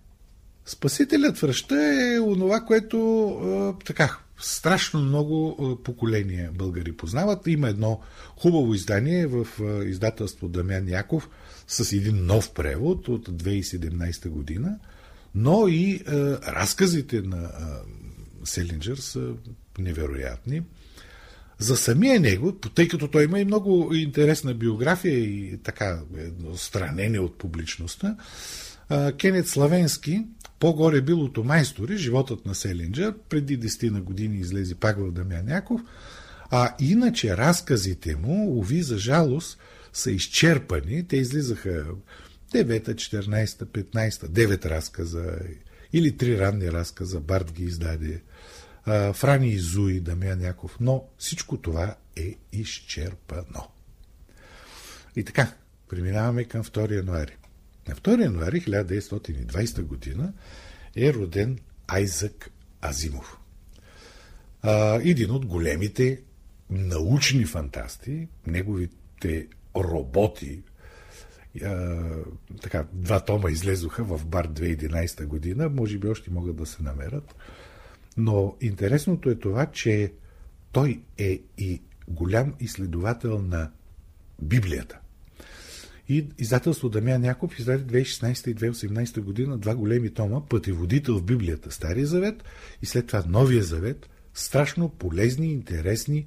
Спасителят 0.71 1.39
в 1.39 1.45
ръща 1.45 1.77
е 2.15 2.21
онова, 2.21 2.61
което 2.61 3.29
а, 3.29 3.85
така, 3.85 4.19
страшно 4.39 5.01
много 5.01 5.57
поколения 5.85 6.51
българи 6.55 6.97
познават. 6.97 7.47
Има 7.47 7.69
едно 7.69 8.01
хубаво 8.37 8.75
издание 8.75 9.27
в 9.27 9.47
издателство 9.87 10.49
Дамян 10.49 10.89
Яков 10.89 11.29
с 11.67 11.93
един 11.93 12.27
нов 12.27 12.51
превод 12.51 13.09
от 13.09 13.29
2017 13.29 14.29
година, 14.29 14.79
но 15.35 15.69
и 15.69 16.03
а, 16.07 16.13
разказите 16.53 17.23
на 17.23 17.37
а, 17.37 17.81
Селинджер 18.45 18.97
са 18.97 19.33
невероятни. 19.79 20.63
За 21.59 21.77
самия 21.77 22.21
него, 22.21 22.53
тъй 22.53 22.89
като 22.89 23.09
той 23.09 23.25
има 23.25 23.41
и 23.41 23.45
много 23.45 23.95
интересна 23.95 24.55
биография 24.55 25.19
и 25.19 25.59
така 25.63 26.01
странение 26.57 27.21
от 27.21 27.39
публичността, 27.39 28.17
Кенет 29.19 29.49
Славенски 29.49 30.27
по-горе 30.61 31.01
билото 31.01 31.45
майстори, 31.45 31.97
животът 31.97 32.47
на 32.47 32.55
Селинджер, 32.55 33.15
преди 33.29 33.61
10 33.61 33.91
на 33.91 34.01
години 34.01 34.39
излезе 34.39 34.75
пак 34.75 34.99
в 34.99 35.13
Дамян 35.13 35.63
а 36.51 36.75
иначе 36.81 37.37
разказите 37.37 38.17
му, 38.17 38.59
уви 38.59 38.83
за 38.83 38.99
жалост, 38.99 39.59
са 39.93 40.11
изчерпани. 40.11 41.09
Те 41.09 41.17
излизаха 41.17 41.87
9, 42.55 42.95
14, 42.95 43.47
15, 43.47 44.11
9 44.11 44.65
разказа 44.65 45.39
или 45.93 46.17
три 46.17 46.39
ранни 46.39 46.73
разказа, 46.73 47.21
Барт 47.21 47.53
ги 47.53 47.65
издаде, 47.65 48.23
Франи 49.13 49.49
и 49.49 49.59
Зуи, 49.59 50.01
Дамян 50.01 50.41
Яков, 50.41 50.77
но 50.81 51.05
всичко 51.19 51.57
това 51.57 51.97
е 52.17 52.35
изчерпано. 52.53 53.69
И 55.17 55.25
така, 55.25 55.55
преминаваме 55.89 56.45
към 56.45 56.65
2 56.65 56.97
януари. 56.97 57.37
На 57.89 57.95
2 57.95 58.23
януари 58.23 58.61
1920 58.61 59.83
година 59.83 60.33
е 60.97 61.13
роден 61.13 61.59
Айзък 61.87 62.51
Азимов. 62.83 63.39
Един 65.01 65.31
от 65.31 65.47
големите 65.47 66.23
научни 66.71 67.45
фантасти, 67.45 68.29
неговите 68.47 69.47
роботи, 69.77 70.63
така, 72.63 72.87
два 72.93 73.21
тома 73.21 73.51
излезоха 73.51 74.05
в 74.05 74.27
Бар 74.27 74.49
2011 74.49 75.27
година, 75.27 75.69
може 75.69 75.99
би 75.99 76.09
още 76.09 76.31
могат 76.31 76.57
да 76.57 76.67
се 76.67 76.83
намерят. 76.83 77.35
Но 78.17 78.57
интересното 78.61 79.31
е 79.31 79.35
това, 79.35 79.67
че 79.67 80.13
той 80.73 81.03
е 81.19 81.41
и 81.59 81.83
голям 82.09 82.55
изследовател 82.61 83.43
на 83.43 83.71
Библията. 84.43 84.99
И 86.09 86.27
издателство 86.39 86.89
Дамян 86.89 87.25
Яков 87.25 87.59
издаде 87.59 88.03
2016 88.03 88.49
и 88.49 88.57
2018 88.57 89.21
година 89.21 89.59
два 89.59 89.75
големи 89.75 90.15
тома 90.15 90.41
Пътеводител 90.49 91.19
в 91.19 91.23
Библията, 91.23 91.71
Стария 91.71 92.07
завет 92.07 92.45
и 92.83 92.87
след 92.87 93.07
това 93.07 93.25
Новия 93.29 93.63
завет. 93.63 94.11
Страшно 94.35 94.89
полезни, 94.89 95.53
интересни 95.53 96.27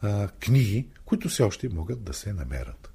а, 0.00 0.28
книги, 0.28 0.88
които 1.04 1.28
все 1.28 1.42
още 1.42 1.68
могат 1.68 2.04
да 2.04 2.12
се 2.12 2.32
намерят. 2.32 2.93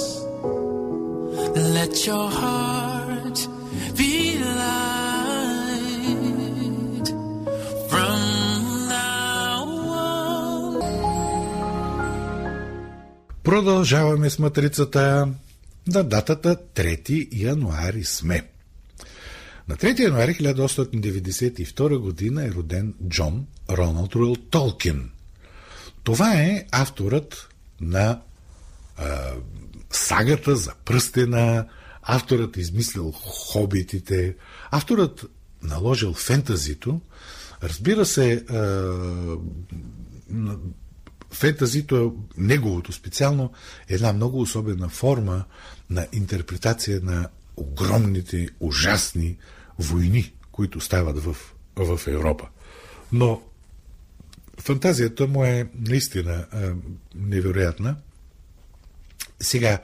Let 1.76 1.94
your 2.08 2.28
heart. 2.40 3.01
Продължаваме 13.52 14.30
с 14.30 14.38
матрицата. 14.38 15.28
на 15.86 16.04
датата 16.04 16.56
3 16.74 17.28
януари 17.32 18.04
сме. 18.04 18.48
На 19.68 19.76
3 19.76 20.00
януари 20.00 20.34
1892 20.34 21.98
година 21.98 22.44
е 22.44 22.50
роден 22.50 22.94
Джон 23.08 23.46
Роналд 23.70 24.14
Руел 24.14 24.36
Толкин. 24.36 25.10
Това 26.04 26.34
е 26.34 26.64
авторът 26.72 27.48
на 27.80 28.20
а, 28.96 29.32
сагата 29.90 30.56
за 30.56 30.72
пръстена, 30.84 31.66
авторът 32.02 32.56
измислил 32.56 33.12
хобитите, 33.12 34.36
авторът 34.70 35.24
наложил 35.62 36.14
фентазито. 36.14 37.00
Разбира 37.62 38.06
се, 38.06 38.32
а, 38.34 39.36
фентазито, 41.30 42.16
неговото 42.36 42.92
специално, 42.92 43.52
е 43.88 43.94
една 43.94 44.12
много 44.12 44.40
особена 44.40 44.88
форма 44.88 45.44
на 45.90 46.06
интерпретация 46.12 47.00
на 47.02 47.28
огромните, 47.56 48.48
ужасни 48.60 49.36
войни, 49.78 50.32
които 50.52 50.80
стават 50.80 51.18
в, 51.18 51.36
в 51.76 52.00
Европа. 52.06 52.48
Но 53.12 53.42
фантазията 54.58 55.26
му 55.26 55.44
е 55.44 55.68
наистина 55.74 56.46
а, 56.50 56.72
невероятна. 57.14 57.96
Сега, 59.40 59.78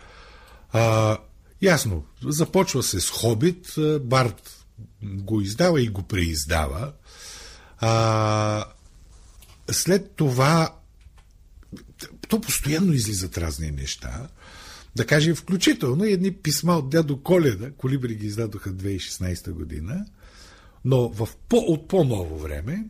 а, 0.73 1.19
ясно, 1.63 2.05
започва 2.23 2.83
се 2.83 3.01
с 3.01 3.11
Хобит, 3.11 3.75
Барт 4.01 4.65
го 5.03 5.41
издава 5.41 5.83
и 5.83 5.89
го 5.89 6.03
преиздава. 6.03 6.93
А, 7.79 8.65
след 9.71 10.11
това 10.11 10.75
то 12.29 12.41
постоянно 12.41 12.93
излизат 12.93 13.39
разни 13.39 13.71
неща. 13.71 14.29
Да 14.97 15.07
кажем, 15.07 15.35
включително 15.35 16.05
едни 16.05 16.33
писма 16.33 16.77
от 16.77 16.91
дядо 16.91 17.23
Коледа, 17.23 17.71
Колибри 17.71 18.15
ги 18.15 18.27
издадоха 18.27 18.71
2016 18.71 19.51
година, 19.51 20.07
но 20.85 21.09
в 21.09 21.29
по, 21.49 21.57
от 21.57 21.89
по-ново 21.89 22.39
време, 22.39 22.85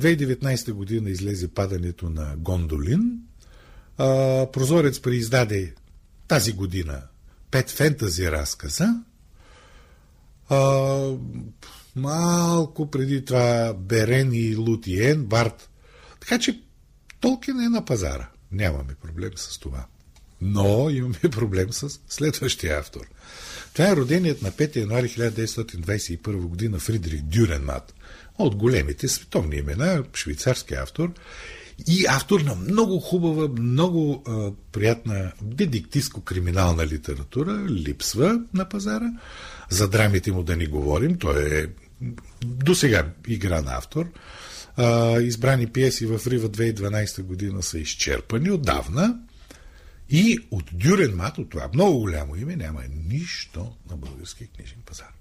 2019 0.00 0.72
година 0.72 1.10
излезе 1.10 1.48
падането 1.48 2.10
на 2.10 2.36
Гондолин, 2.36 3.20
а, 3.98 4.46
Прозорец 4.52 5.00
преиздаде 5.00 5.74
тази 6.28 6.52
година 6.52 7.02
пет 7.54 7.70
фентази 7.70 8.30
разказа, 8.30 9.02
а, 10.48 10.58
малко 11.96 12.90
преди 12.90 13.24
това 13.24 13.74
Берен 13.78 14.30
и 14.32 14.56
Лутиен, 14.56 15.24
Барт. 15.24 15.70
Така 16.20 16.38
че 16.38 16.60
Толкин 17.20 17.60
е 17.60 17.68
на 17.68 17.84
пазара. 17.84 18.28
Нямаме 18.52 18.94
проблем 19.02 19.30
с 19.36 19.58
това. 19.58 19.86
Но 20.40 20.90
имаме 20.90 21.18
проблем 21.30 21.72
с 21.72 22.00
следващия 22.08 22.78
автор. 22.78 23.06
Това 23.72 23.88
е 23.88 23.96
роденият 23.96 24.42
на 24.42 24.52
5 24.52 24.76
януари 24.76 25.08
1921 25.08 26.36
година 26.36 26.78
Фридрих 26.78 27.22
Дюренмат. 27.22 27.94
От 28.38 28.56
големите 28.56 29.08
световни 29.08 29.56
имена, 29.56 30.04
швейцарски 30.14 30.74
автор 30.74 31.12
и 31.78 32.04
автор 32.08 32.40
на 32.40 32.54
много 32.54 33.00
хубава, 33.00 33.48
много 33.58 34.22
а, 34.26 34.52
приятна 34.72 35.32
детективско-криминална 35.44 36.86
литература, 36.86 37.66
липсва 37.68 38.40
на 38.54 38.68
пазара. 38.68 39.12
За 39.70 39.88
драмите 39.88 40.32
му 40.32 40.42
да 40.42 40.56
ни 40.56 40.66
говорим, 40.66 41.18
той 41.18 41.58
е 41.58 41.66
до 42.44 42.74
сега 42.74 43.06
игран 43.28 43.68
автор. 43.68 44.10
А, 44.76 45.20
избрани 45.20 45.66
пиеси 45.66 46.06
в 46.06 46.20
Рива 46.26 46.48
2012 46.48 47.22
година 47.22 47.62
са 47.62 47.78
изчерпани 47.78 48.50
отдавна. 48.50 49.18
И 50.10 50.38
от 50.50 50.64
Дюрен 50.72 51.16
Мат, 51.16 51.38
от 51.38 51.50
това 51.50 51.68
много 51.74 51.98
голямо 51.98 52.36
име, 52.36 52.56
няма 52.56 52.80
нищо 53.08 53.72
на 53.90 53.96
българския 53.96 54.48
книжен 54.56 54.78
пазар. 54.86 55.12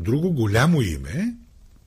Друго 0.00 0.32
голямо 0.32 0.82
име, 0.82 1.34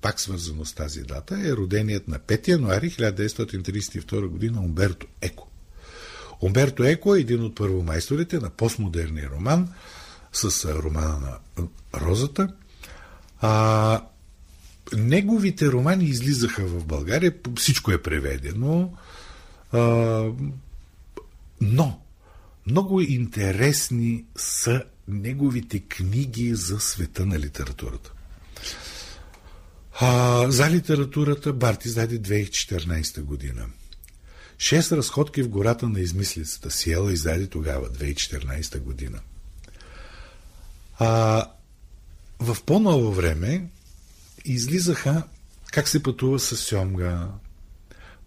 пак 0.02 0.20
свързано 0.20 0.66
с 0.66 0.74
тази 0.74 1.02
дата, 1.02 1.40
е 1.48 1.52
роденият 1.52 2.08
на 2.08 2.20
5 2.20 2.48
януари 2.48 2.90
1932 2.90 4.28
година 4.28 4.62
Умберто 4.62 5.08
Еко. 5.22 5.48
Умберто 6.42 6.84
Еко 6.84 7.16
е 7.16 7.20
един 7.20 7.44
от 7.44 7.56
първомайсторите 7.56 8.40
на 8.40 8.50
постмодерния 8.50 9.30
роман 9.30 9.70
с 10.34 10.66
романа 10.66 11.40
на 11.58 11.68
Розата. 12.02 12.54
А, 13.42 14.04
неговите 14.94 15.72
романи 15.72 16.06
излизаха 16.06 16.66
в 16.66 16.86
България, 16.86 17.34
всичко 17.56 17.92
е 17.92 18.02
преведено. 18.02 18.94
А, 19.72 19.80
но 21.62 22.02
много 22.68 23.02
интересни 23.02 24.26
са 24.36 24.84
неговите 25.08 25.80
книги 25.80 26.56
за 26.56 26.80
света 26.80 27.26
на 27.26 27.40
литературата. 27.40 28.14
А, 30.04 30.52
за 30.52 30.70
литературата 30.70 31.54
Барт 31.54 31.86
издаде 31.86 32.20
2014 32.20 33.22
година. 33.22 33.66
Шест 34.58 34.92
разходки 34.92 35.44
в 35.44 35.50
гората 35.50 35.90
на 35.90 36.00
измислицата. 36.00 36.72
Сиела 36.72 37.14
издаде 37.14 37.48
тогава, 37.48 37.90
2014 37.90 38.80
година. 38.80 39.20
А, 41.00 41.46
в 42.40 42.58
по-ново 42.66 43.12
време 43.12 43.70
излизаха 44.46 45.24
как 45.72 45.88
се 45.88 46.04
пътува 46.04 46.40
с 46.40 46.58
Сьомга, 46.58 47.28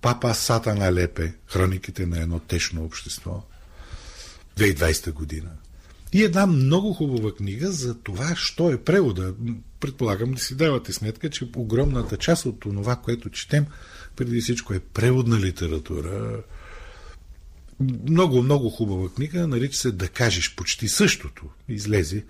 Папа 0.01 0.35
Сатана 0.35 0.93
Лепе, 0.93 1.35
хрониките 1.47 2.07
на 2.07 2.21
едно 2.21 2.39
тешно 2.39 2.85
общество, 2.85 3.43
2020 4.59 5.13
година. 5.13 5.51
И 6.15 6.23
една 6.23 6.47
много 6.47 6.93
хубава 6.93 7.35
книга 7.35 7.73
за 7.73 7.95
това, 7.95 8.37
що 8.37 8.71
е 8.71 8.83
превода. 8.83 9.35
Предполагам 9.81 10.33
да 10.33 10.41
си 10.41 10.55
давате 10.55 10.93
сметка, 10.93 11.31
че 11.31 11.49
огромната 11.57 12.17
част 12.17 12.47
от 12.47 12.61
това, 12.61 12.97
което 12.97 13.31
четем, 13.31 13.67
преди 14.17 14.41
всичко 14.41 14.75
е 14.75 14.81
преводна 14.81 15.41
литература. 15.41 16.43
Много, 18.09 18.43
много 18.43 18.71
хубава 18.71 19.09
книга, 19.09 19.47
нарича 19.47 19.79
се 19.79 19.93
Да 19.93 20.09
кажеш 20.09 20.55
почти 20.55 20.89
същото. 20.89 21.45
Излезе 21.69 22.25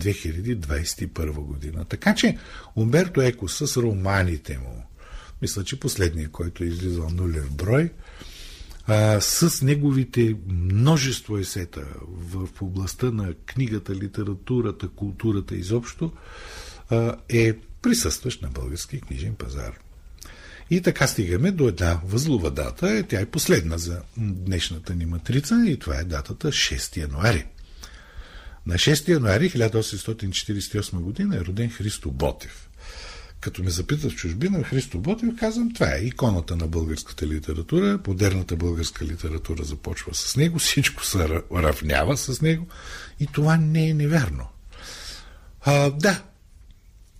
2021 0.00 1.30
година. 1.32 1.84
Така 1.84 2.14
че 2.14 2.38
Умберто 2.76 3.22
Еко 3.22 3.48
с 3.48 3.82
романите 3.82 4.58
му, 4.58 4.86
мисля, 5.42 5.64
че 5.64 5.80
последния, 5.80 6.28
който 6.28 6.64
е 6.64 6.66
излизал 6.66 7.10
нулев 7.10 7.50
брой, 7.50 7.90
а, 8.90 9.20
с 9.20 9.62
неговите 9.62 10.36
множество 10.48 11.38
есета 11.38 11.86
в, 12.08 12.48
областта 12.62 13.10
на 13.10 13.34
книгата, 13.46 13.94
литературата, 13.94 14.88
културата 14.88 15.54
изобщо, 15.54 16.12
а, 16.90 17.16
е 17.28 17.52
присъстващ 17.82 18.42
на 18.42 18.48
български 18.48 19.00
книжен 19.00 19.34
пазар. 19.34 19.78
И 20.70 20.80
така 20.80 21.06
стигаме 21.06 21.50
до 21.50 21.68
една 21.68 22.00
възлова 22.04 22.50
дата, 22.50 23.04
тя 23.08 23.20
е 23.20 23.26
последна 23.26 23.78
за 23.78 24.02
днешната 24.16 24.94
ни 24.94 25.06
матрица 25.06 25.64
и 25.66 25.78
това 25.78 25.96
е 25.96 26.04
датата 26.04 26.48
6 26.48 26.96
януари. 26.96 27.46
На 28.66 28.74
6 28.74 29.08
януари 29.08 29.50
1848 29.50 31.00
година 31.00 31.36
е 31.36 31.44
роден 31.44 31.70
Христо 31.70 32.10
Ботев. 32.10 32.70
Като 33.40 33.62
ме 33.62 33.70
запитат 33.70 34.12
в 34.12 34.16
чужбина, 34.16 34.64
Христо 34.64 34.98
Ботев, 34.98 35.36
казвам, 35.38 35.72
това 35.74 35.94
е 35.94 36.04
иконата 36.04 36.56
на 36.56 36.68
българската 36.68 37.26
литература. 37.26 38.00
Модерната 38.06 38.56
българска 38.56 39.04
литература 39.04 39.64
започва 39.64 40.14
с 40.14 40.36
него, 40.36 40.58
всичко 40.58 41.04
се 41.04 41.42
равнява 41.52 42.16
с 42.16 42.42
него 42.42 42.66
и 43.20 43.26
това 43.26 43.56
не 43.56 43.88
е 43.88 43.94
невярно. 43.94 44.48
А, 45.60 45.90
да, 45.90 46.22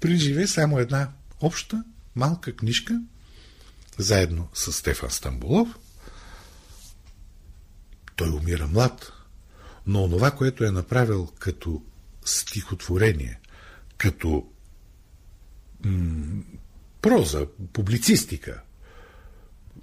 приживе 0.00 0.46
само 0.46 0.78
една 0.78 1.08
обща 1.40 1.84
малка 2.16 2.56
книжка, 2.56 3.00
заедно 3.98 4.48
с 4.54 4.72
Стефан 4.72 5.10
Стамбулов. 5.10 5.68
Той 8.16 8.28
умира 8.28 8.66
млад, 8.66 9.12
но 9.86 10.10
това, 10.10 10.30
което 10.30 10.64
е 10.64 10.70
направил 10.70 11.28
като 11.38 11.82
стихотворение, 12.24 13.40
като 13.96 14.46
проза, 17.02 17.46
публицистика, 17.72 18.62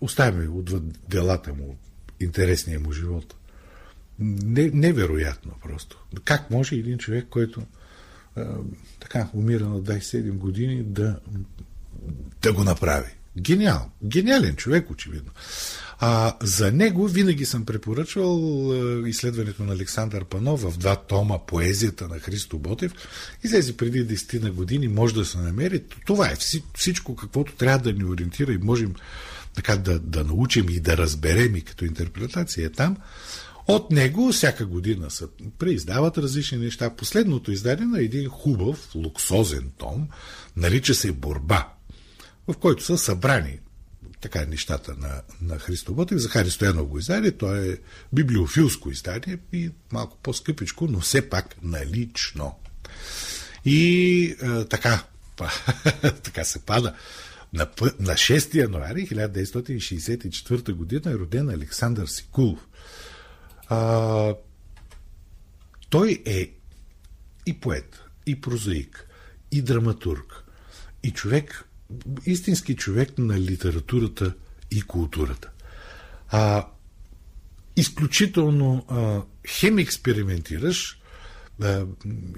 оставяме 0.01 0.47
отвъд 0.47 0.83
делата 1.09 1.53
му, 1.53 1.77
интересния 2.19 2.79
му 2.79 2.91
живот. 2.91 3.35
Не, 4.19 4.69
невероятно 4.73 5.51
просто. 5.63 6.05
Как 6.23 6.51
може 6.51 6.75
един 6.75 6.97
човек, 6.97 7.25
който 7.29 7.61
а, 8.35 8.45
така 8.99 9.29
умира 9.33 9.65
на 9.65 9.81
27 9.81 10.31
години, 10.31 10.83
да, 10.83 11.19
да 12.41 12.53
го 12.53 12.63
направи? 12.63 13.16
Гениал. 13.41 13.89
Гениален 14.03 14.55
човек, 14.55 14.91
очевидно. 14.91 15.31
А, 15.99 16.37
за 16.41 16.71
него 16.71 17.07
винаги 17.07 17.45
съм 17.45 17.65
препоръчвал 17.65 18.71
а, 18.71 19.09
изследването 19.09 19.63
на 19.63 19.73
Александър 19.73 20.25
Панов 20.25 20.61
в 20.61 20.77
два 20.77 20.95
тома 20.95 21.37
Поезията 21.47 22.07
на 22.07 22.19
Христо 22.19 22.59
Ботев. 22.59 22.91
Излезе 23.43 23.77
преди 23.77 24.07
10 24.07 24.43
на 24.43 24.51
години, 24.51 24.87
може 24.87 25.13
да 25.13 25.25
се 25.25 25.37
намери. 25.37 25.83
Това 26.05 26.27
е 26.27 26.35
всичко, 26.75 27.15
каквото 27.15 27.55
трябва 27.55 27.79
да 27.79 27.93
ни 27.93 28.05
ориентира 28.05 28.53
и 28.53 28.57
можем 28.57 28.93
така 29.55 29.77
да, 29.77 29.99
да 29.99 30.23
научим 30.23 30.69
и 30.69 30.79
да 30.79 30.97
разберем 30.97 31.55
и 31.55 31.61
като 31.61 31.85
интерпретация 31.85 32.65
е 32.65 32.69
там. 32.69 32.97
От 33.67 33.91
него 33.91 34.31
всяка 34.31 34.65
година 34.65 35.11
се 35.11 35.25
преиздават 35.59 36.17
различни 36.17 36.57
неща. 36.57 36.89
Последното 36.89 37.51
издание 37.51 37.85
на 37.85 38.01
един 38.01 38.29
хубав, 38.29 38.95
луксозен 38.95 39.71
том, 39.77 40.07
нарича 40.57 40.93
се 40.93 41.11
Борба, 41.11 41.76
в 42.47 42.57
който 42.57 42.83
са 42.83 42.97
събрани 42.97 43.59
така 44.21 44.45
нещата 44.45 44.95
на, 44.97 45.21
на 45.41 45.59
Христо 45.59 45.93
Ботев. 45.93 46.17
Захари 46.17 46.51
Стоянов 46.51 46.87
го 46.87 46.99
издаде, 46.99 47.31
то 47.31 47.55
е 47.55 47.77
библиофилско 48.13 48.91
издание 48.91 49.37
и 49.53 49.71
малко 49.91 50.17
по-скъпичко, 50.23 50.87
но 50.87 50.99
все 50.99 51.29
пак 51.29 51.55
налично. 51.61 52.55
И 53.65 54.35
е, 54.41 54.65
така, 54.65 55.03
така 56.01 56.43
се 56.43 56.59
пада. 56.59 56.95
На, 57.53 57.67
на 57.99 58.13
6 58.13 58.55
януари 58.55 59.07
1964 59.07 60.73
година 60.73 61.11
е 61.11 61.15
роден 61.15 61.49
Александър 61.49 62.07
Сикулов. 62.07 62.67
А, 63.67 64.35
той 65.89 66.23
е 66.25 66.51
и 67.45 67.59
поет, 67.59 68.03
и 68.25 68.41
прозаик, 68.41 69.07
и 69.51 69.61
драматург, 69.61 70.43
и 71.03 71.11
човек, 71.11 71.66
истински 72.25 72.75
човек 72.75 73.17
на 73.17 73.39
литературата 73.39 74.33
и 74.71 74.81
културата. 74.81 75.49
А, 76.29 76.67
изключително 77.75 78.85
а, 78.89 79.21
хем 79.47 79.77
експериментираш, 79.77 81.01
а, 81.61 81.85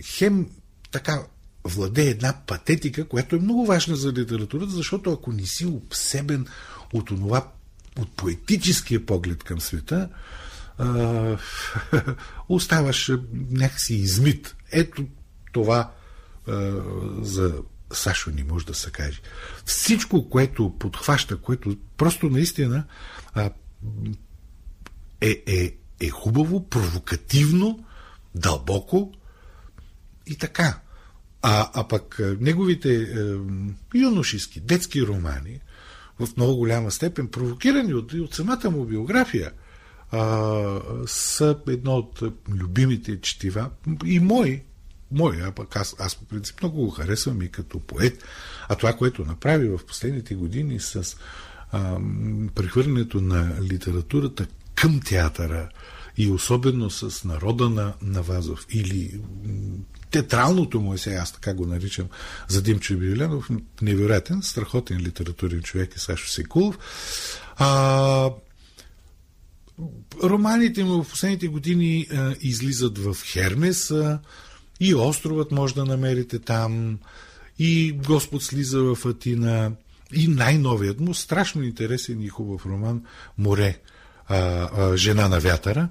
хем 0.04 0.50
така 0.92 1.24
владее 1.64 2.10
една 2.10 2.34
патетика, 2.48 3.08
която 3.08 3.36
е 3.36 3.40
много 3.40 3.66
важна 3.66 3.96
за 3.96 4.14
литературата, 4.14 4.72
защото 4.72 5.12
ако 5.12 5.32
не 5.32 5.46
си 5.46 5.66
обсебен 5.66 6.48
от 6.94 7.06
това, 7.06 7.52
от 8.00 8.16
поетическия 8.16 9.06
поглед 9.06 9.44
към 9.44 9.62
света, 9.62 10.10
а, 10.78 11.38
оставаш 12.50 13.12
някакси 13.52 13.96
измит. 13.96 14.56
Ето 14.72 15.06
това 15.52 15.92
а, 16.48 16.82
за 17.22 17.62
Сашо 17.94 18.32
не 18.32 18.44
може 18.44 18.66
да 18.66 18.74
се 18.74 18.92
каже. 18.92 19.22
Всичко, 19.66 20.30
което 20.30 20.76
подхваща, 20.80 21.38
което 21.38 21.78
просто 21.98 22.30
наистина 22.30 22.84
а, 23.34 23.52
е, 25.22 25.44
е, 25.48 25.76
е 26.00 26.10
хубаво, 26.10 26.70
провокативно, 26.70 27.86
дълбоко 28.36 29.14
и 30.28 30.38
така. 30.38 30.80
А, 31.42 31.70
а 31.74 31.88
пък 31.88 32.20
неговите 32.40 32.94
е, 32.94 33.08
юношески, 33.98 34.60
детски 34.60 35.04
романи, 35.04 35.60
в 36.20 36.28
много 36.38 36.56
голяма 36.56 36.92
степен, 36.92 37.28
провокирани 37.28 37.94
от, 37.94 38.14
от 38.14 38.34
самата 38.34 38.70
му 38.70 38.86
биография, 38.86 39.52
а, 40.12 40.80
са 41.08 41.60
едно 41.68 41.92
от 41.92 42.24
любимите 42.50 43.22
четива 43.22 43.70
и 44.06 44.20
мои, 44.20 44.64
мои, 45.12 45.42
а 45.42 45.52
пък 45.52 45.76
аз, 45.76 45.96
аз 46.00 46.16
по 46.16 46.26
принцип 46.26 46.62
много 46.62 46.86
го 46.86 46.90
харесвам 46.90 47.42
и 47.42 47.52
като 47.52 47.80
поет. 47.80 48.24
А 48.70 48.76
това, 48.76 48.94
което 48.94 49.26
направи 49.26 49.68
в 49.68 49.80
последните 49.88 50.36
години 50.36 50.80
с 50.80 51.18
а, 51.72 51.98
прехвърлянето 52.56 53.22
на 53.22 53.56
литературата 53.62 54.48
към 54.76 55.00
театъра 55.00 55.70
и 56.18 56.32
особено 56.32 56.90
с 56.90 57.24
народа 57.24 57.70
на, 57.70 57.94
на 58.02 58.22
Вазов 58.22 58.66
или 58.70 59.22
театралното 60.12 60.82
му 60.82 60.94
е 60.94 60.98
сега, 60.98 61.18
аз 61.18 61.32
така 61.32 61.54
го 61.54 61.66
наричам, 61.66 62.08
за 62.48 62.62
Димчо 62.62 62.98
Бивленов, 62.98 63.50
невероятен, 63.82 64.42
страхотен 64.42 64.98
литературен 64.98 65.62
човек 65.62 65.96
е 65.96 66.00
Сашо 66.00 66.30
Секулов. 66.30 66.78
А, 67.56 68.30
романите 70.24 70.84
му 70.84 71.04
в 71.04 71.10
последните 71.10 71.48
години 71.48 72.08
а, 72.12 72.36
излизат 72.42 72.98
в 72.98 73.18
Хермес 73.26 73.92
а, 73.92 74.20
и 74.80 74.96
островът 74.96 75.52
може 75.52 75.76
да 75.76 75.86
намерите 75.86 76.40
там, 76.40 77.00
и 77.60 77.92
Господ 77.92 78.44
слиза 78.44 78.82
в 78.82 79.06
Атина, 79.06 79.72
и 80.14 80.28
най-новият 80.28 81.00
му, 81.00 81.14
страшно 81.14 81.64
интересен 81.64 82.22
и 82.22 82.28
хубав 82.28 82.66
роман 82.66 83.04
Море, 83.38 83.80
а, 84.28 84.38
а, 84.38 84.98
Жена 84.98 85.28
на 85.28 85.40
вятъра, 85.40 85.90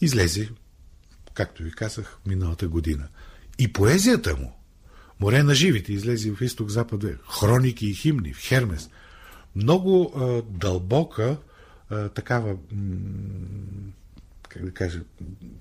излезе, 0.00 0.48
както 1.34 1.62
ви 1.62 1.70
казах, 1.70 2.18
миналата 2.26 2.68
година. 2.68 3.08
И 3.58 3.72
поезията 3.72 4.36
му, 4.36 4.52
Море 5.20 5.42
на 5.42 5.54
живите, 5.54 5.92
излезе 5.92 6.30
в 6.30 6.40
изток-запад, 6.40 7.04
хроники 7.30 7.86
и 7.86 7.94
химни, 7.94 8.32
в 8.32 8.40
Хермес, 8.40 8.90
много 9.56 10.12
а, 10.16 10.42
дълбока 10.58 11.36
а, 11.90 12.08
такава, 12.08 12.56
как 14.48 14.64
да 14.64 14.70
кажа, 14.70 15.00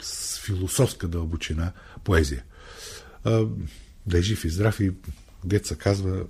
с 0.01 0.39
философска 0.39 1.07
дълбочина 1.07 1.71
поезия. 2.03 2.43
А, 3.23 3.45
да 4.05 4.17
е 4.17 4.21
жив 4.21 4.45
и 4.45 4.49
здрав 4.49 4.79
и 4.79 4.91
деца 5.43 5.75
казва 5.75 6.25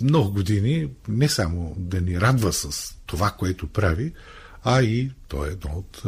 много 0.00 0.32
години 0.32 0.90
не 1.08 1.28
само 1.28 1.74
да 1.78 2.00
ни 2.00 2.20
радва 2.20 2.52
с 2.52 2.94
това, 3.06 3.30
което 3.30 3.66
прави, 3.66 4.12
а 4.64 4.82
и 4.82 5.12
той 5.28 5.48
е 5.48 5.52
едно 5.52 5.70
от 5.70 6.02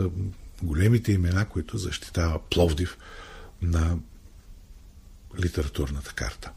големите 0.63 1.13
имена, 1.13 1.49
които 1.49 1.79
защитава 1.79 2.39
Пловдив 2.51 2.99
на 3.63 3.99
литературната 5.41 6.13
карта. 6.13 6.51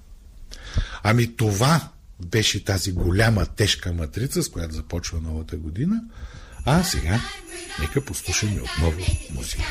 Ами 1.03 1.35
това 1.35 1.91
беше 2.25 2.63
тази 2.63 2.91
голяма, 2.91 3.45
тежка 3.45 3.93
матрица, 3.93 4.43
с 4.43 4.49
която 4.49 4.75
започва 4.75 5.21
новата 5.21 5.57
година. 5.57 6.03
А 6.65 6.83
сега, 6.83 7.19
нека 7.79 8.01
послушаме 8.01 8.61
отново 8.61 9.01
музика. 9.35 9.63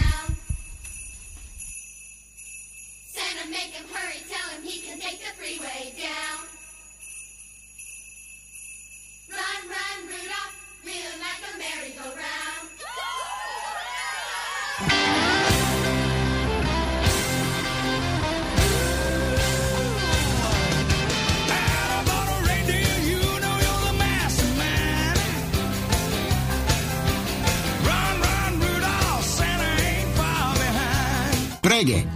Преге. 31.75 32.07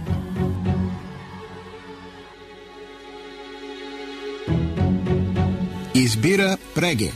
Избира 5.95 6.57
Преге. 6.75 7.11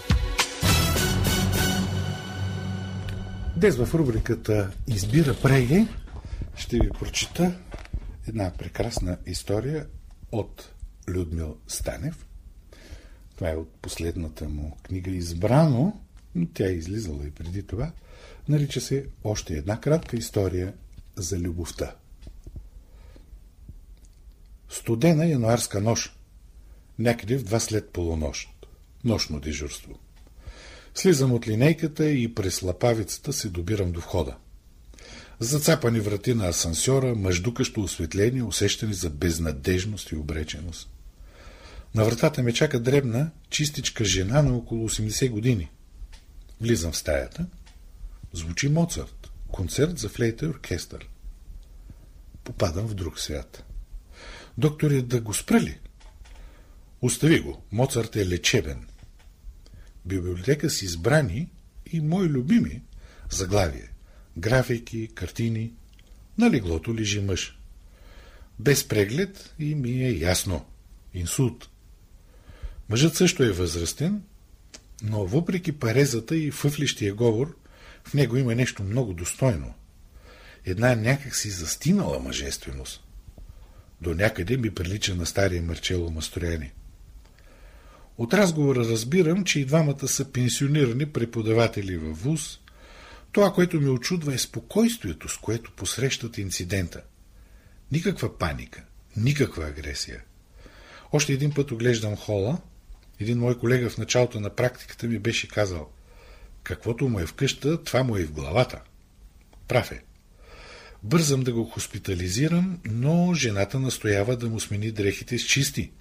Днес 3.58 3.76
в 3.76 3.96
рубриката 3.96 4.72
Избира 4.88 5.36
Преге 5.42 5.88
ще 6.56 6.80
ви 6.80 6.90
прочита 6.90 7.60
една 8.28 8.52
прекрасна 8.58 9.18
история 9.26 9.88
от 10.32 10.74
Людмил 11.10 11.58
Станев. 11.68 12.26
Това 13.36 13.50
е 13.50 13.56
от 13.56 13.74
последната 13.82 14.50
му 14.50 14.78
книга 14.84 15.12
Избрано, 15.12 16.02
но 16.36 16.48
тя 16.54 16.66
е 16.66 16.72
излизала 16.72 17.28
и 17.28 17.32
преди 17.32 17.64
това. 17.64 17.92
Нарича 18.50 18.82
се 18.82 19.06
Още 19.24 19.54
една 19.54 19.82
кратка 19.82 20.18
история 20.18 20.74
за 21.16 21.40
любовта. 21.40 21.96
Студена 24.74 25.26
януарска 25.26 25.82
нощ. 25.82 26.16
Някъде 27.00 27.38
в 27.38 27.44
два 27.44 27.60
след 27.60 27.90
полунощ. 27.90 28.50
Нощно 29.04 29.40
дежурство. 29.40 30.00
Слизам 30.96 31.34
от 31.34 31.48
линейката 31.48 32.10
и 32.10 32.36
през 32.36 32.62
лапавицата 32.62 33.34
се 33.34 33.50
добирам 33.50 33.92
до 33.92 34.00
входа. 34.00 34.36
Зацапани 35.40 36.00
врати 36.00 36.34
на 36.34 36.48
асансьора, 36.48 37.16
мъждукащо 37.16 37.82
осветление, 37.82 38.44
усещане 38.44 38.94
за 38.94 39.10
безнадежност 39.10 40.12
и 40.12 40.16
обреченост. 40.16 40.90
На 41.96 42.04
вратата 42.04 42.44
ме 42.44 42.54
чака 42.54 42.80
дребна, 42.80 43.32
чистичка 43.50 44.06
жена 44.06 44.42
на 44.42 44.56
около 44.56 44.90
80 44.90 45.30
години. 45.30 45.70
Влизам 46.62 46.92
в 46.92 46.98
стаята. 46.98 47.46
Звучи 48.34 48.70
Моцарт. 48.70 49.32
Концерт 49.52 50.00
за 50.00 50.10
флейта 50.10 50.46
и 50.46 50.50
оркестър. 50.50 51.10
Попадам 52.44 52.88
в 52.88 52.94
друг 52.94 53.20
свят. 53.20 53.64
Доктори, 54.58 55.02
да 55.02 55.22
го 55.22 55.34
спрали. 55.34 55.80
Остави 57.02 57.40
го. 57.40 57.64
Моцарт 57.72 58.16
е 58.16 58.28
лечебен. 58.28 58.88
Библиотека 60.06 60.70
с 60.70 60.82
избрани 60.82 61.50
и 61.92 62.02
мои 62.02 62.28
любими 62.28 62.82
заглавие. 63.32 63.90
Графики, 64.38 65.10
картини. 65.16 65.74
На 66.38 66.50
леглото 66.50 66.96
лежи 66.96 67.20
мъж. 67.20 67.60
Без 68.60 68.88
преглед 68.88 69.54
и 69.60 69.76
ми 69.76 69.92
е 69.92 70.12
ясно. 70.12 70.66
Инсулт. 71.14 71.70
Мъжът 72.90 73.16
също 73.16 73.44
е 73.44 73.52
възрастен, 73.52 74.24
но 75.04 75.26
въпреки 75.26 75.72
парезата 75.72 76.36
и 76.36 76.52
фъфлищия 76.52 77.14
говор, 77.14 77.56
В 78.04 78.14
него 78.14 78.38
има 78.38 78.56
нещо 78.56 78.84
много 78.84 79.14
достойно. 79.14 79.74
Една 80.66 80.96
някакси 80.96 81.50
застинала 81.50 82.20
мъжественост. 82.20 83.04
До 84.04 84.14
някъде 84.14 84.58
ми 84.58 84.76
прилича 84.76 85.16
на 85.16 85.26
стария 85.26 85.62
Марчело 85.62 86.12
Мастрояни. 86.12 86.72
От 88.18 88.34
разговора 88.34 88.80
разбирам, 88.80 89.44
че 89.44 89.60
и 89.60 89.66
двамата 89.66 90.08
са 90.08 90.32
пенсионирани 90.32 91.06
преподаватели 91.06 91.98
във 91.98 92.24
ВУЗ. 92.24 92.60
Това, 93.32 93.54
което 93.54 93.82
ме 93.82 93.90
очудва 93.90 94.34
е 94.34 94.38
спокойствието, 94.38 95.30
с 95.30 95.38
което 95.38 95.72
посрещат 95.72 96.38
инцидента. 96.38 97.02
Никаква 97.92 98.38
паника, 98.38 98.84
никаква 99.18 99.66
агресия. 99.66 100.24
Още 101.12 101.34
един 101.34 101.54
път 101.54 101.72
оглеждам 101.72 102.16
хола. 102.16 102.58
Един 103.20 103.40
мой 103.40 103.60
колега 103.60 103.90
в 103.90 103.98
началото 103.98 104.40
на 104.40 104.50
практиката 104.50 105.08
ми 105.08 105.20
беше 105.20 105.48
казал 105.48 105.90
Каквото 106.64 107.10
му 107.10 107.20
е 107.20 107.26
в 107.26 107.34
къща, 107.34 107.84
това 107.84 108.04
му 108.04 108.18
е 108.18 108.24
в 108.24 108.32
главата. 108.32 108.82
Прав 109.68 109.92
е. 109.92 110.04
Бързам 111.04 111.44
да 111.44 111.54
го 111.54 111.66
хоспитализирам, 111.66 112.80
но 112.86 113.34
жената 113.34 113.80
настоява 113.80 114.38
да 114.38 114.50
му 114.50 114.60
смени 114.60 114.92
дрехите 114.92 115.38
с 115.38 115.46
чисти. 115.46 115.92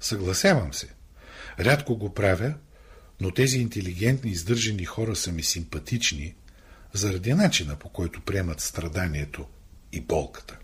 Съгласявам 0.00 0.74
се. 0.74 0.88
Рядко 1.60 1.96
го 1.96 2.14
правя, 2.14 2.54
но 3.20 3.30
тези 3.30 3.58
интелигентни, 3.58 4.30
издържани 4.30 4.84
хора 4.84 5.16
са 5.16 5.32
ми 5.32 5.42
симпатични, 5.42 6.34
заради 6.92 7.34
начина 7.34 7.76
по 7.76 7.88
който 7.88 8.20
приемат 8.20 8.60
страданието 8.60 9.46
и 9.92 10.00
болката. 10.00 10.58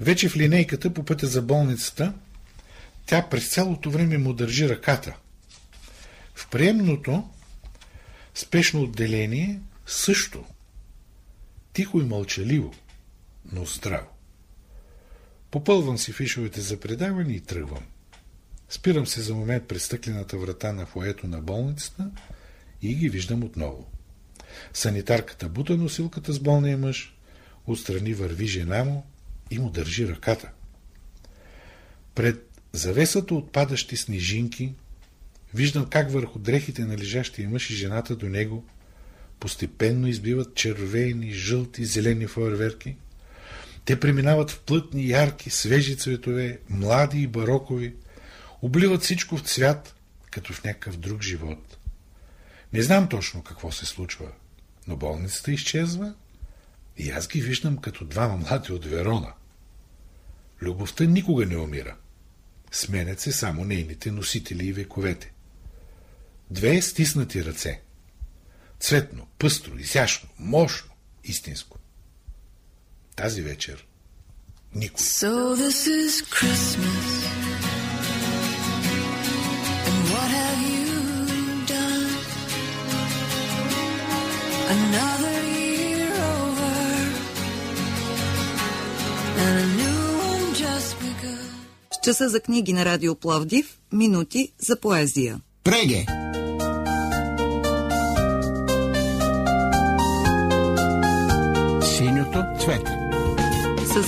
Вече 0.00 0.28
в 0.28 0.36
линейката 0.36 0.94
по 0.94 1.04
пътя 1.04 1.26
за 1.26 1.42
болницата, 1.42 2.12
тя 3.06 3.28
през 3.30 3.48
цялото 3.48 3.90
време 3.90 4.18
му 4.18 4.32
държи 4.32 4.68
ръката. 4.68 5.16
В 6.34 6.48
приемното 6.48 7.30
спешно 8.34 8.82
отделение 8.82 9.60
също. 9.86 10.44
Тихо 11.76 12.00
и 12.00 12.04
мълчаливо, 12.04 12.74
но 13.52 13.64
здраво. 13.64 14.08
Попълвам 15.50 15.98
си 15.98 16.12
фишовете 16.12 16.60
за 16.60 16.80
предаване 16.80 17.32
и 17.32 17.40
тръгвам. 17.40 17.82
Спирам 18.68 19.06
се 19.06 19.20
за 19.20 19.34
момент 19.34 19.68
през 19.68 19.84
стъклената 19.84 20.38
врата 20.38 20.72
на 20.72 20.86
фоето 20.86 21.26
на 21.26 21.40
болницата 21.40 22.10
и 22.82 22.94
ги 22.94 23.08
виждам 23.08 23.44
отново. 23.44 23.90
Санитарката 24.72 25.48
бута 25.48 25.76
носилката 25.76 26.32
с 26.32 26.40
болния 26.40 26.78
мъж, 26.78 27.16
отстрани 27.66 28.14
върви 28.14 28.46
жена 28.46 28.84
му 28.84 29.06
и 29.50 29.58
му 29.58 29.70
държи 29.70 30.08
ръката. 30.08 30.50
Пред 32.14 32.60
завесата 32.72 33.34
от 33.34 33.52
падащи 33.52 33.96
снежинки 33.96 34.74
виждам 35.54 35.86
как 35.90 36.10
върху 36.10 36.38
дрехите 36.38 36.84
на 36.84 36.98
лежащия 36.98 37.48
мъж 37.48 37.70
и 37.70 37.74
жената 37.74 38.16
до 38.16 38.28
него 38.28 38.64
постепенно 39.40 40.06
избиват 40.06 40.54
червени, 40.54 41.32
жълти, 41.32 41.84
зелени 41.84 42.26
фойерверки. 42.26 42.96
Те 43.84 44.00
преминават 44.00 44.50
в 44.50 44.60
плътни, 44.60 45.08
ярки, 45.08 45.50
свежи 45.50 45.96
цветове, 45.96 46.58
млади 46.68 47.22
и 47.22 47.26
барокови, 47.26 47.94
обливат 48.62 49.02
всичко 49.02 49.36
в 49.36 49.42
цвят, 49.42 49.94
като 50.30 50.52
в 50.52 50.64
някакъв 50.64 50.96
друг 50.96 51.22
живот. 51.22 51.78
Не 52.72 52.82
знам 52.82 53.08
точно 53.08 53.42
какво 53.42 53.72
се 53.72 53.86
случва, 53.86 54.26
но 54.88 54.96
болницата 54.96 55.52
изчезва 55.52 56.14
и 56.96 57.10
аз 57.10 57.28
ги 57.28 57.40
виждам 57.40 57.76
като 57.76 58.04
двама 58.04 58.36
млади 58.36 58.72
от 58.72 58.84
Верона. 58.84 59.32
Любовта 60.62 61.04
никога 61.04 61.46
не 61.46 61.56
умира. 61.56 61.96
Сменят 62.72 63.20
се 63.20 63.32
само 63.32 63.64
нейните 63.64 64.10
носители 64.10 64.66
и 64.66 64.72
вековете. 64.72 65.32
Две 66.50 66.82
стиснати 66.82 67.44
ръце. 67.44 67.80
Цветно, 68.80 69.26
пъстро, 69.38 69.72
изящно, 69.78 70.28
мощно, 70.38 70.90
истинско. 71.24 71.78
Тази 73.16 73.42
вечер 73.42 73.86
никой. 74.74 75.04
So 75.04 75.56
this 75.56 75.86
is 75.86 76.22
Christmas. 76.36 77.26
Another 84.78 85.38
year 85.58 86.10
over 86.38 86.74
and 89.44 89.54
a 89.64 89.68
new 89.80 90.02
one 90.30 90.46
just 90.54 90.92
begun. 91.00 91.48
Часа 92.04 92.28
за 92.28 92.40
книги 92.40 92.72
на 92.72 92.84
Радио 92.84 93.14
Пловдив, 93.14 93.78
минути 93.92 94.52
за 94.58 94.80
поезия. 94.80 95.40
Преге! 95.64 96.25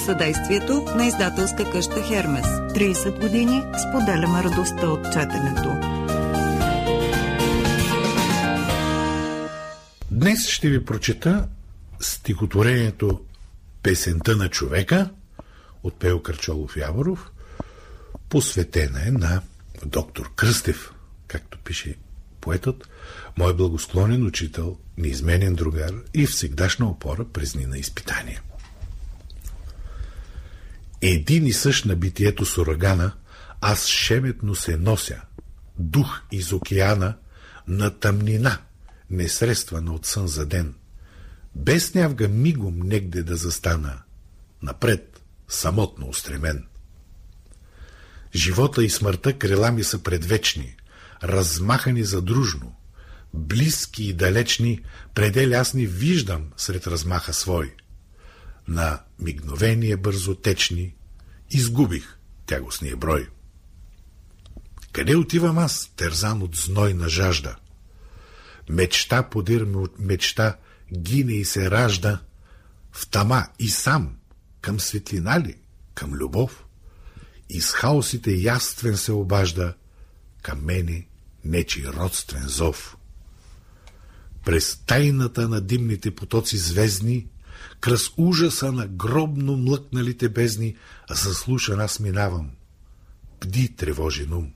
Съдействието 0.09 0.85
на 0.97 1.07
издателска 1.07 1.71
къща 1.71 2.03
Хермес. 2.03 2.47
30 2.47 3.21
години 3.21 3.63
споделяме 3.89 4.43
радостта 4.45 4.89
от 4.89 5.05
четенето. 5.13 5.71
Днес 10.11 10.49
ще 10.49 10.69
ви 10.69 10.85
прочета 10.85 11.49
стихотворението 12.01 13.21
Песента 13.83 14.37
на 14.37 14.49
човека 14.49 15.11
от 15.83 15.95
Пео 15.95 16.23
Карчолов 16.23 16.77
Яворов, 16.77 17.31
посветена 18.29 19.09
е 19.09 19.11
на 19.11 19.41
доктор 19.87 20.31
Кръстев, 20.37 20.93
както 21.27 21.59
пише 21.59 21.95
поетът, 22.41 22.89
мой 23.39 23.57
благосклонен 23.57 24.27
учител, 24.27 24.77
неизменен 24.99 25.55
другар 25.55 25.93
и 26.15 26.27
всегдашна 26.27 26.87
опора 26.87 27.25
през 27.25 27.53
дни 27.53 27.67
на 27.67 27.79
изпитания. 27.79 28.43
Един 31.03 31.47
и 31.47 31.53
същ 31.53 31.85
на 31.85 31.97
битието 31.97 32.47
с 32.47 32.59
урагана, 32.59 33.13
аз 33.61 33.87
шеметно 33.87 34.55
се 34.55 34.77
нося, 34.77 35.21
дух 35.79 36.23
из 36.33 36.53
океана, 36.53 37.15
на 37.69 37.91
тъмнина– 37.99 38.59
несредствана 39.11 39.95
от 39.95 40.07
сън 40.07 40.29
за 40.29 40.47
ден. 40.47 40.75
Без 41.55 41.95
нявга 41.95 42.29
мигом 42.29 42.79
негде 42.79 43.23
да 43.23 43.37
застана, 43.37 44.03
напред, 44.63 45.23
самотно 45.49 46.09
устремен. 46.09 46.67
Живота 48.35 48.85
и 48.85 48.91
смъртта 48.91 49.39
крила 49.39 49.71
ми 49.73 49.85
са 49.85 49.99
предвечни, 49.99 50.77
размахани 51.23 52.05
задружно, 52.05 52.77
близки 53.35 54.05
и 54.05 54.13
далечни, 54.13 54.81
предели 55.15 55.55
аз 55.55 55.75
ни 55.75 55.87
виждам 55.87 56.45
сред 56.57 56.87
размаха 56.87 57.33
свой. 57.33 57.75
На 58.69 59.03
мигновение 59.19 59.97
бързотечни 59.97 60.95
изгубих 61.51 62.19
тягостния 62.47 62.97
брой. 62.97 63.29
Къде 64.93 65.17
отивам 65.17 65.59
аз, 65.59 65.93
терзан 65.97 66.43
от 66.43 66.57
зной 66.57 66.95
на 66.95 67.09
жажда? 67.09 67.57
Мечта 68.69 69.23
подир 69.23 69.67
мечта 69.99 70.57
гине 70.93 71.33
и 71.33 71.45
се 71.45 71.71
ражда 71.71 72.21
в 72.93 73.09
тама 73.09 73.47
и 73.59 73.69
сам, 73.69 74.17
към 74.61 74.81
светлина 74.81 75.41
ли, 75.41 75.57
към 75.95 76.13
любов? 76.13 76.65
Из 77.51 77.71
хаосите 77.71 78.31
яствен 78.31 78.97
се 78.97 79.13
обажда, 79.13 79.75
към 80.43 80.65
мене 80.65 81.07
нечи 81.45 81.87
родствен 81.87 82.49
зов. 82.49 82.97
През 84.45 84.77
тайната 84.77 85.49
на 85.49 85.61
димните 85.61 86.15
потоци 86.15 86.57
звездни, 86.57 87.27
кръс 87.81 88.11
ужаса 88.17 88.73
на 88.73 88.87
гробно 88.87 89.57
млъкналите 89.57 90.29
бездни, 90.29 90.77
заслушан 91.11 91.81
аз 91.81 92.01
минавам. 92.01 92.51
Бди 93.41 93.77
тревожен 93.77 94.33
ум. 94.33 94.53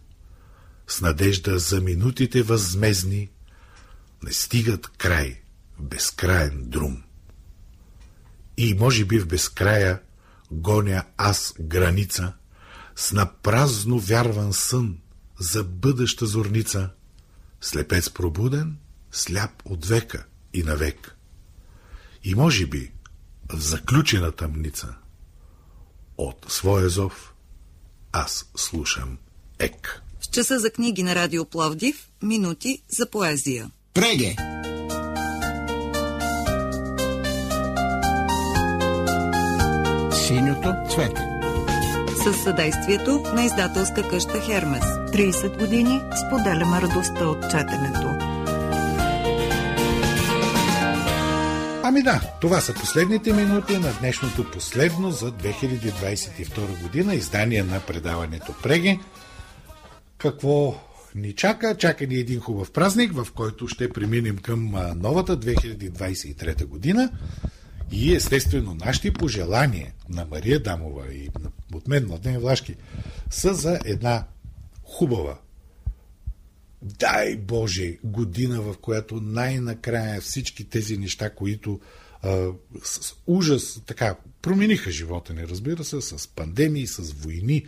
С 0.86 1.00
надежда 1.00 1.58
за 1.58 1.80
минутите 1.80 2.42
възмезни, 2.42 3.30
не 4.22 4.32
стигат 4.32 4.88
край 4.88 5.40
безкраен 5.78 6.64
друм. 6.66 7.02
И 8.56 8.74
може 8.74 9.04
би 9.04 9.18
в 9.18 9.26
безкрая 9.26 10.00
гоня 10.50 11.04
аз 11.16 11.54
граница 11.60 12.32
с 12.96 13.12
напразно 13.12 13.98
вярван 13.98 14.52
сън 14.52 14.98
за 15.38 15.64
бъдеща 15.64 16.26
зорница, 16.26 16.90
слепец 17.60 18.10
пробуден, 18.10 18.76
сляп 19.12 19.50
от 19.64 19.86
века 19.86 20.24
и 20.54 20.62
навек. 20.62 21.16
И 22.24 22.34
може 22.34 22.66
би 22.66 22.92
заключена 23.52 24.32
тъмница 24.32 24.94
от 26.18 26.46
своя 26.48 26.88
зов 26.88 27.34
аз 28.12 28.50
слушам 28.56 29.18
ек. 29.58 30.02
С 30.20 30.26
часа 30.26 30.58
за 30.58 30.70
книги 30.70 31.02
на 31.02 31.14
Радио 31.14 31.44
Пловдив, 31.44 32.08
минути 32.22 32.82
за 32.88 33.10
поезия. 33.10 33.70
Преге! 33.94 34.36
Синьото 40.26 40.74
цвете 40.90 41.20
Със 42.24 42.42
съдействието 42.42 43.22
на 43.34 43.44
издателска 43.44 44.08
къща 44.08 44.40
Хермес. 44.40 44.84
30 44.84 45.58
години 45.58 46.00
споделяме 46.26 46.80
радостта 46.80 47.28
от 47.28 47.50
четенето. 47.50 48.31
Ами 51.84 52.02
да, 52.02 52.20
това 52.40 52.60
са 52.60 52.74
последните 52.74 53.32
минути 53.32 53.78
на 53.78 53.92
днешното 54.00 54.50
последно 54.50 55.10
за 55.10 55.32
2022 55.32 56.82
година 56.82 57.14
издание 57.14 57.62
на 57.62 57.80
предаването 57.80 58.54
Преги. 58.62 59.00
Какво 60.18 60.74
ни 61.14 61.32
чака? 61.32 61.76
Чака 61.76 62.06
ни 62.06 62.14
един 62.14 62.40
хубав 62.40 62.72
празник, 62.72 63.12
в 63.12 63.26
който 63.34 63.68
ще 63.68 63.88
преминем 63.88 64.38
към 64.38 64.74
новата 64.96 65.40
2023 65.40 66.64
година. 66.66 67.10
И 67.92 68.14
естествено, 68.14 68.76
нашите 68.84 69.12
пожелания 69.12 69.92
на 70.08 70.26
Мария 70.30 70.62
Дамова 70.62 71.06
и 71.12 71.28
от 71.74 71.88
мен, 71.88 72.06
Младен 72.06 72.38
Влашки, 72.38 72.74
са 73.30 73.54
за 73.54 73.78
една 73.84 74.24
хубава, 74.84 75.38
дай 76.82 77.36
Боже, 77.36 77.98
година, 78.04 78.62
в 78.62 78.74
която 78.78 79.20
най-накрая 79.20 80.20
всички 80.20 80.68
тези 80.68 80.98
неща, 80.98 81.30
които 81.30 81.80
а, 82.22 82.48
с 82.82 83.14
ужас 83.26 83.82
така 83.86 84.16
промениха 84.42 84.90
живота 84.90 85.34
ни, 85.34 85.48
разбира 85.48 85.84
се, 85.84 86.00
с 86.00 86.28
пандемии, 86.28 86.86
с 86.86 87.12
войни, 87.12 87.66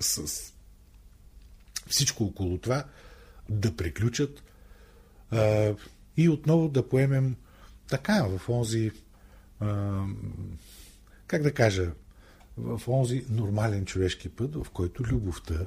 с 0.00 0.42
всичко 1.86 2.24
около 2.24 2.58
това, 2.58 2.84
да 3.48 3.76
приключат 3.76 4.42
а, 5.30 5.74
и 6.16 6.28
отново 6.28 6.68
да 6.68 6.88
поемем 6.88 7.36
така 7.88 8.26
в 8.28 8.48
онзи, 8.48 8.90
а, 9.60 10.02
как 11.26 11.42
да 11.42 11.52
кажа, 11.52 11.92
в 12.56 12.80
онзи 12.88 13.24
нормален 13.28 13.84
човешки 13.84 14.28
път, 14.28 14.54
в 14.54 14.70
който 14.70 15.02
любовта 15.02 15.66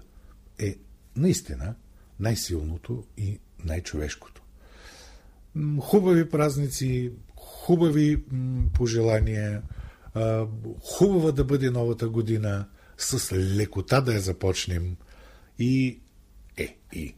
е 0.60 0.76
наистина 1.16 1.76
най-силното 2.20 3.03
и 3.17 3.39
най-човешкото. 3.65 4.41
Хубави 5.80 6.30
празници, 6.30 7.11
хубави 7.36 8.24
пожелания, 8.74 9.61
хубава 10.82 11.32
да 11.32 11.43
бъде 11.43 11.70
новата 11.70 12.09
година, 12.09 12.65
с 12.97 13.34
лекота 13.36 14.01
да 14.01 14.13
я 14.13 14.22
започнем 14.22 14.95
и 15.59 15.99
е, 16.57 16.78
и. 16.93 17.15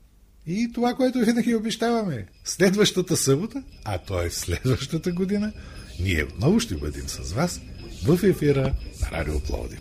И 0.48 0.72
това, 0.74 0.94
което 0.94 1.20
винаги 1.20 1.56
обещаваме, 1.56 2.28
следващата 2.44 3.18
събота, 3.18 3.64
а 3.86 3.98
то 3.98 4.22
е 4.22 4.30
следващата 4.30 5.12
година, 5.12 5.54
ние 6.00 6.24
отново 6.24 6.60
ще 6.60 6.76
бъдем 6.76 7.08
с 7.08 7.34
вас 7.34 7.62
в 8.06 8.24
ефира 8.24 8.76
на 9.02 9.12
Радио 9.12 9.40
Плоди. 9.40 9.78